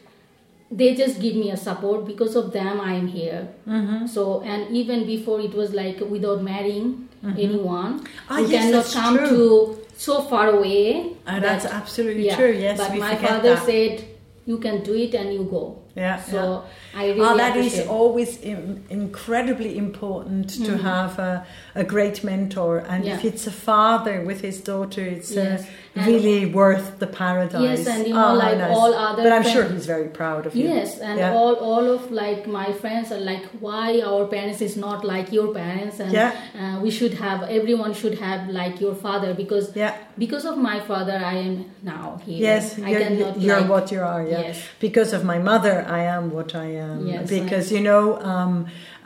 [0.71, 2.81] They just give me a support because of them.
[2.81, 3.47] I am here.
[3.67, 4.07] Mm-hmm.
[4.07, 9.17] So and even before it was like without marrying anyone, Ah, you yes, cannot come
[9.17, 9.29] true.
[9.29, 11.13] to so far away.
[11.27, 12.35] Ah, that's that- absolutely yeah.
[12.35, 12.51] true.
[12.51, 13.65] Yes, but we my father that.
[13.65, 14.03] said
[14.45, 15.63] you can do it and you go.
[15.95, 21.83] Yeah, So I really Ah, that is always im- incredibly important to have a, a
[21.83, 22.77] great mentor.
[22.79, 23.27] And if Mm-hmm.
[23.27, 25.61] It's a father with his daughter, it's Yes.
[25.61, 27.61] uh, really worth the paradise.
[27.61, 28.75] Yes, and you know, Ah, like nice.
[28.77, 30.67] all other But I'm friend- sure he's very proud of you.
[30.67, 31.33] Yes, and Yeah.
[31.39, 35.47] all all of like my friends are like, why our parents is not like your
[35.61, 36.31] parents, and Yeah.
[36.61, 39.93] uh, we should have everyone should have like your father because Yeah.
[40.23, 41.55] because of my father I am
[41.95, 42.41] now here.
[42.49, 44.23] Yes, I you're, cannot you're like, what you are.
[44.33, 44.41] Yeah.
[44.47, 44.57] Yes.
[44.87, 46.84] Because of my mother, I am what I am.
[47.11, 48.53] Yes, because you know, um,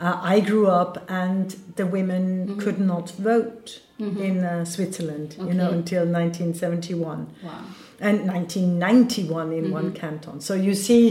[0.00, 2.58] uh, I grew up and the women Mm-hmm.
[2.62, 5.30] could not vote in uh, Switzerland.
[5.48, 7.26] You know, until 1971.
[7.42, 7.64] Wow.
[8.08, 9.94] and 1991 in one Mm-hmm.
[10.00, 10.40] canton.
[10.40, 11.02] So you see,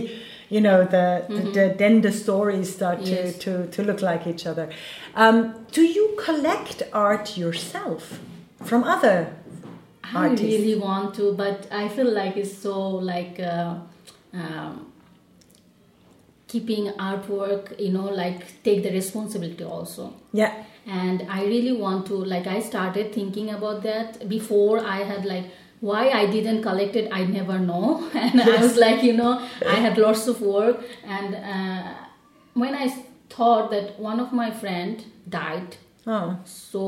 [0.49, 3.37] you know, the, the, the then the stories start Yes.
[3.37, 4.69] to, to, to look like each other.
[5.15, 5.37] Um,
[5.71, 8.19] do you collect art yourself
[8.63, 9.17] from other
[10.03, 10.41] I artists?
[10.45, 12.75] really want to, but I feel like it's so
[13.13, 13.75] like uh,
[14.33, 14.88] um,
[16.49, 20.13] keeping artwork, you know, like take the responsibility also.
[20.33, 20.53] Yeah,
[20.85, 25.45] And I really want to, like, I started thinking about that before I had like
[25.79, 27.07] why I didn't collect it.
[27.11, 31.35] I never know, and I was like, you know, I had lots of work, and
[31.35, 31.93] uh,
[32.53, 32.89] when I
[33.29, 35.77] thought that one of my friend died
[36.07, 36.81] oh, so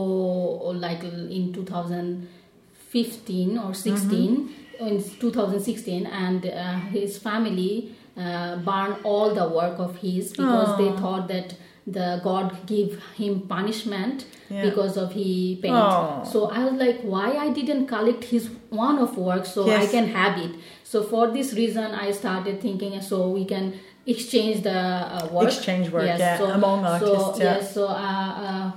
[0.85, 9.47] like in 2015 or 16 in 2016, and uh, his family uh, burned all the
[9.47, 11.55] work of his because they thought that
[11.87, 14.63] the God give him punishment Yeah.
[14.69, 15.73] because of he paint.
[15.75, 16.23] Aw.
[16.23, 20.07] So I was like, why I didn't collect his one of work so I can
[20.09, 20.51] have it.
[20.83, 25.47] So for this reason, I started thinking so we can exchange the uh, work.
[25.47, 27.43] Exchange work, yeah, so, among artists, So, yeah.
[27.43, 28.71] yes, so uh, uh,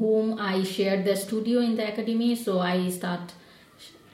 [0.00, 3.32] whom I shared the studio in the academy, so I start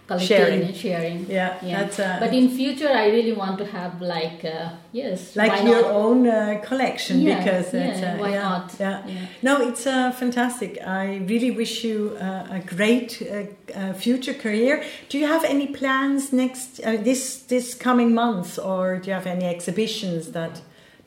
[0.07, 0.63] collecting Sharing.
[0.63, 1.31] and sharing.
[1.31, 5.65] Yeah, that's, uh, but in future, I really want to have like uh, yes, like
[5.65, 5.91] your not?
[6.05, 8.75] own uh, collection Yeah, because it's yeah, uh, why yeah, not?
[8.79, 9.03] Yeah.
[9.07, 9.27] Yeah.
[9.43, 13.29] no it's uh, fantastic i really wish you uh, a great uh,
[13.79, 14.75] uh, future career
[15.11, 17.23] do you have any plans next uh, this
[17.53, 20.55] this coming months or do you have any exhibitions that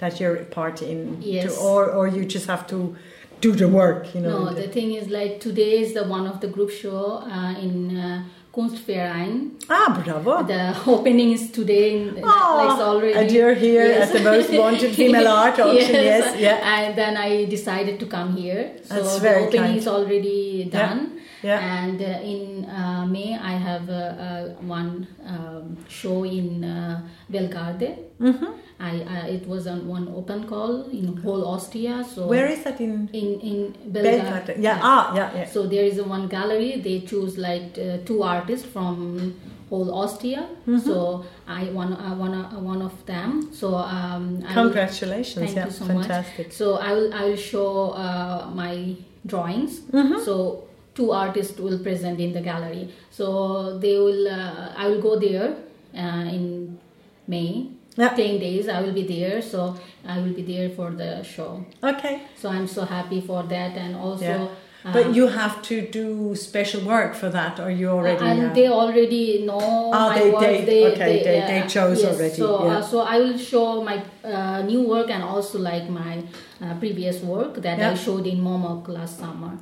[0.02, 1.44] that you're part in Yes.
[1.46, 2.96] to, or or you just have to
[3.42, 6.38] do the work you know No, the thing is like today is the one of
[6.44, 7.02] the group show
[7.36, 7.76] uh, in
[8.60, 9.52] Kunstverein.
[9.70, 11.86] ah bravo The opening is today.
[11.98, 13.14] In, Oh, like already.
[13.20, 16.58] and you're here at the most wanted female art auction, yes, yeah.
[16.76, 18.72] And then I decided to come here.
[18.84, 19.78] So That's the opening kind.
[19.78, 21.00] is already done.
[21.14, 21.19] yeah.
[21.44, 23.88] And uh, in uh, May, I have
[24.62, 27.98] one um, show in uh, Belgarde.
[28.20, 28.46] Mm-hmm.
[28.80, 32.04] I, I it was on one open call in whole Austria.
[32.04, 34.58] So where is that in in in Belgrade?
[34.60, 35.46] Yeah, ah, yeah, yeah.
[35.46, 36.80] so there is a one gallery.
[36.82, 39.36] They choose like uh, two artists from
[39.70, 40.48] whole Austria.
[40.68, 40.80] Mm-hmm.
[40.80, 43.52] So I one I one uh, one of them.
[43.54, 45.46] So um, I will- Congratulations!
[45.46, 46.48] Thank yeah, you so fantastic.
[46.48, 46.56] much.
[46.56, 48.96] So I will I will show uh, my
[49.26, 49.82] drawings.
[49.92, 50.24] Mm-hmm.
[50.24, 50.69] So
[51.00, 52.86] two artists will present in the gallery.
[53.10, 53.26] So
[53.80, 55.50] they will uh, I will go there
[56.06, 56.78] uh, in
[57.28, 57.52] May.
[57.98, 58.10] Yeah.
[58.16, 59.76] 10 days I will be there so
[60.08, 62.22] I will be there for the show Okay.
[62.42, 64.48] so I'm so happy for that and also Yeah.
[64.86, 66.06] uh, But you have to do
[66.50, 68.24] special work for that, or you already?
[68.32, 70.42] and uh, they already know my they- work.
[70.70, 72.78] they- okay, they- they uh, chose yes, already, So, yeah.
[72.78, 73.98] uh, so I will show my
[74.34, 76.14] uh, new work and also like my
[76.62, 77.92] uh, previous work that Yeah.
[77.92, 79.58] I showed in Momok last summer.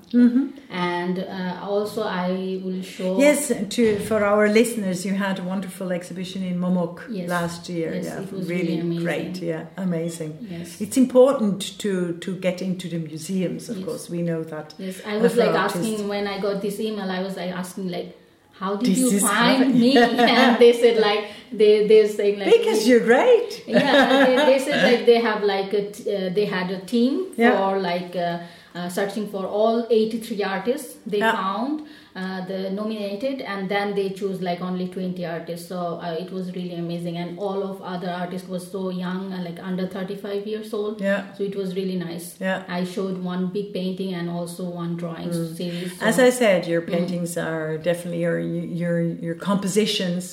[0.69, 3.19] And uh, also I will show.
[3.19, 7.29] Yes, to for our listeners, you had a wonderful exhibition in Momok Yes.
[7.29, 7.93] last year.
[7.95, 9.03] Yes, yeah, it was really, really amazing.
[9.05, 9.41] great.
[9.41, 10.31] Yeah, amazing.
[10.49, 10.81] Yes.
[10.81, 13.69] It's important to to get into the museums.
[13.69, 13.85] Of Yes.
[13.85, 14.73] course, we know that.
[14.77, 15.77] Yes, I was like artists.
[15.87, 17.09] asking when I got this email.
[17.09, 18.09] I was like asking like,
[18.59, 19.97] how did This you find me?
[20.37, 23.63] and they said like they they're saying like Because you're great.
[23.67, 27.13] yeah, they, they said like they have like a t- uh, they had a team
[27.37, 27.57] Yeah.
[27.57, 28.39] for like uh,
[28.75, 31.31] uh, searching for all 83 artists they Yeah.
[31.33, 31.85] found
[32.21, 36.45] uh, the nominated and then they choose like only 20 artists so uh, it was
[36.55, 40.73] really amazing and all of other artists was so young and like under 35 years
[40.73, 41.33] old Yeah.
[41.35, 42.63] so it was really nice Yeah.
[42.67, 45.31] i showed one big painting and also one drawing
[45.61, 48.39] series so- As I said, your paintings are definitely your
[48.83, 48.95] your
[49.27, 50.23] your compositions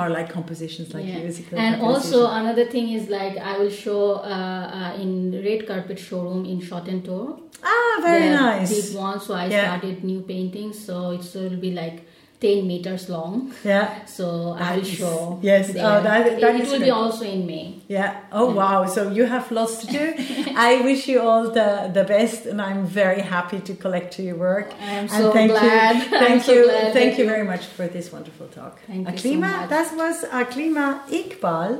[0.00, 1.18] are like compositions, like Yeah.
[1.24, 1.58] musical.
[1.66, 4.00] And also another thing is like I will show
[4.36, 5.10] uh, uh, in
[5.48, 7.24] red carpet showroom in Schottentor.
[7.72, 8.70] ah, very the nice.
[8.74, 9.18] Big one.
[9.26, 9.64] So I Yeah.
[9.66, 10.76] started new paintings.
[10.86, 12.06] So it's will be like
[12.40, 13.52] ten meters long.
[13.64, 13.88] Yeah.
[14.06, 14.24] So
[14.58, 14.98] I will Nice.
[14.98, 15.38] show.
[15.42, 15.72] Yes.
[15.72, 15.84] there.
[15.86, 17.66] Oh, that- it, that it is will be also in May.
[17.88, 18.10] Yeah.
[18.32, 18.86] Oh wow.
[18.86, 20.04] So you have lots to do.
[20.70, 24.68] I wish you all the the best, and I'm very happy to collect your work.
[24.80, 25.96] I'm and so thank glad.
[25.96, 26.64] You, I'm thank so you.
[26.64, 28.74] glad thank that you very much for this wonderful talk.
[28.86, 29.70] Thank you so Aklima, much.
[29.74, 30.86] that was Aklima
[31.20, 31.70] Iqbal,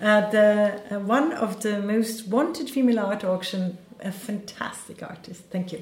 [0.00, 0.48] uh, the
[0.90, 3.62] uh, one of the most wanted female art auction.
[4.04, 5.42] A fantastic artist.
[5.54, 5.80] Thank you.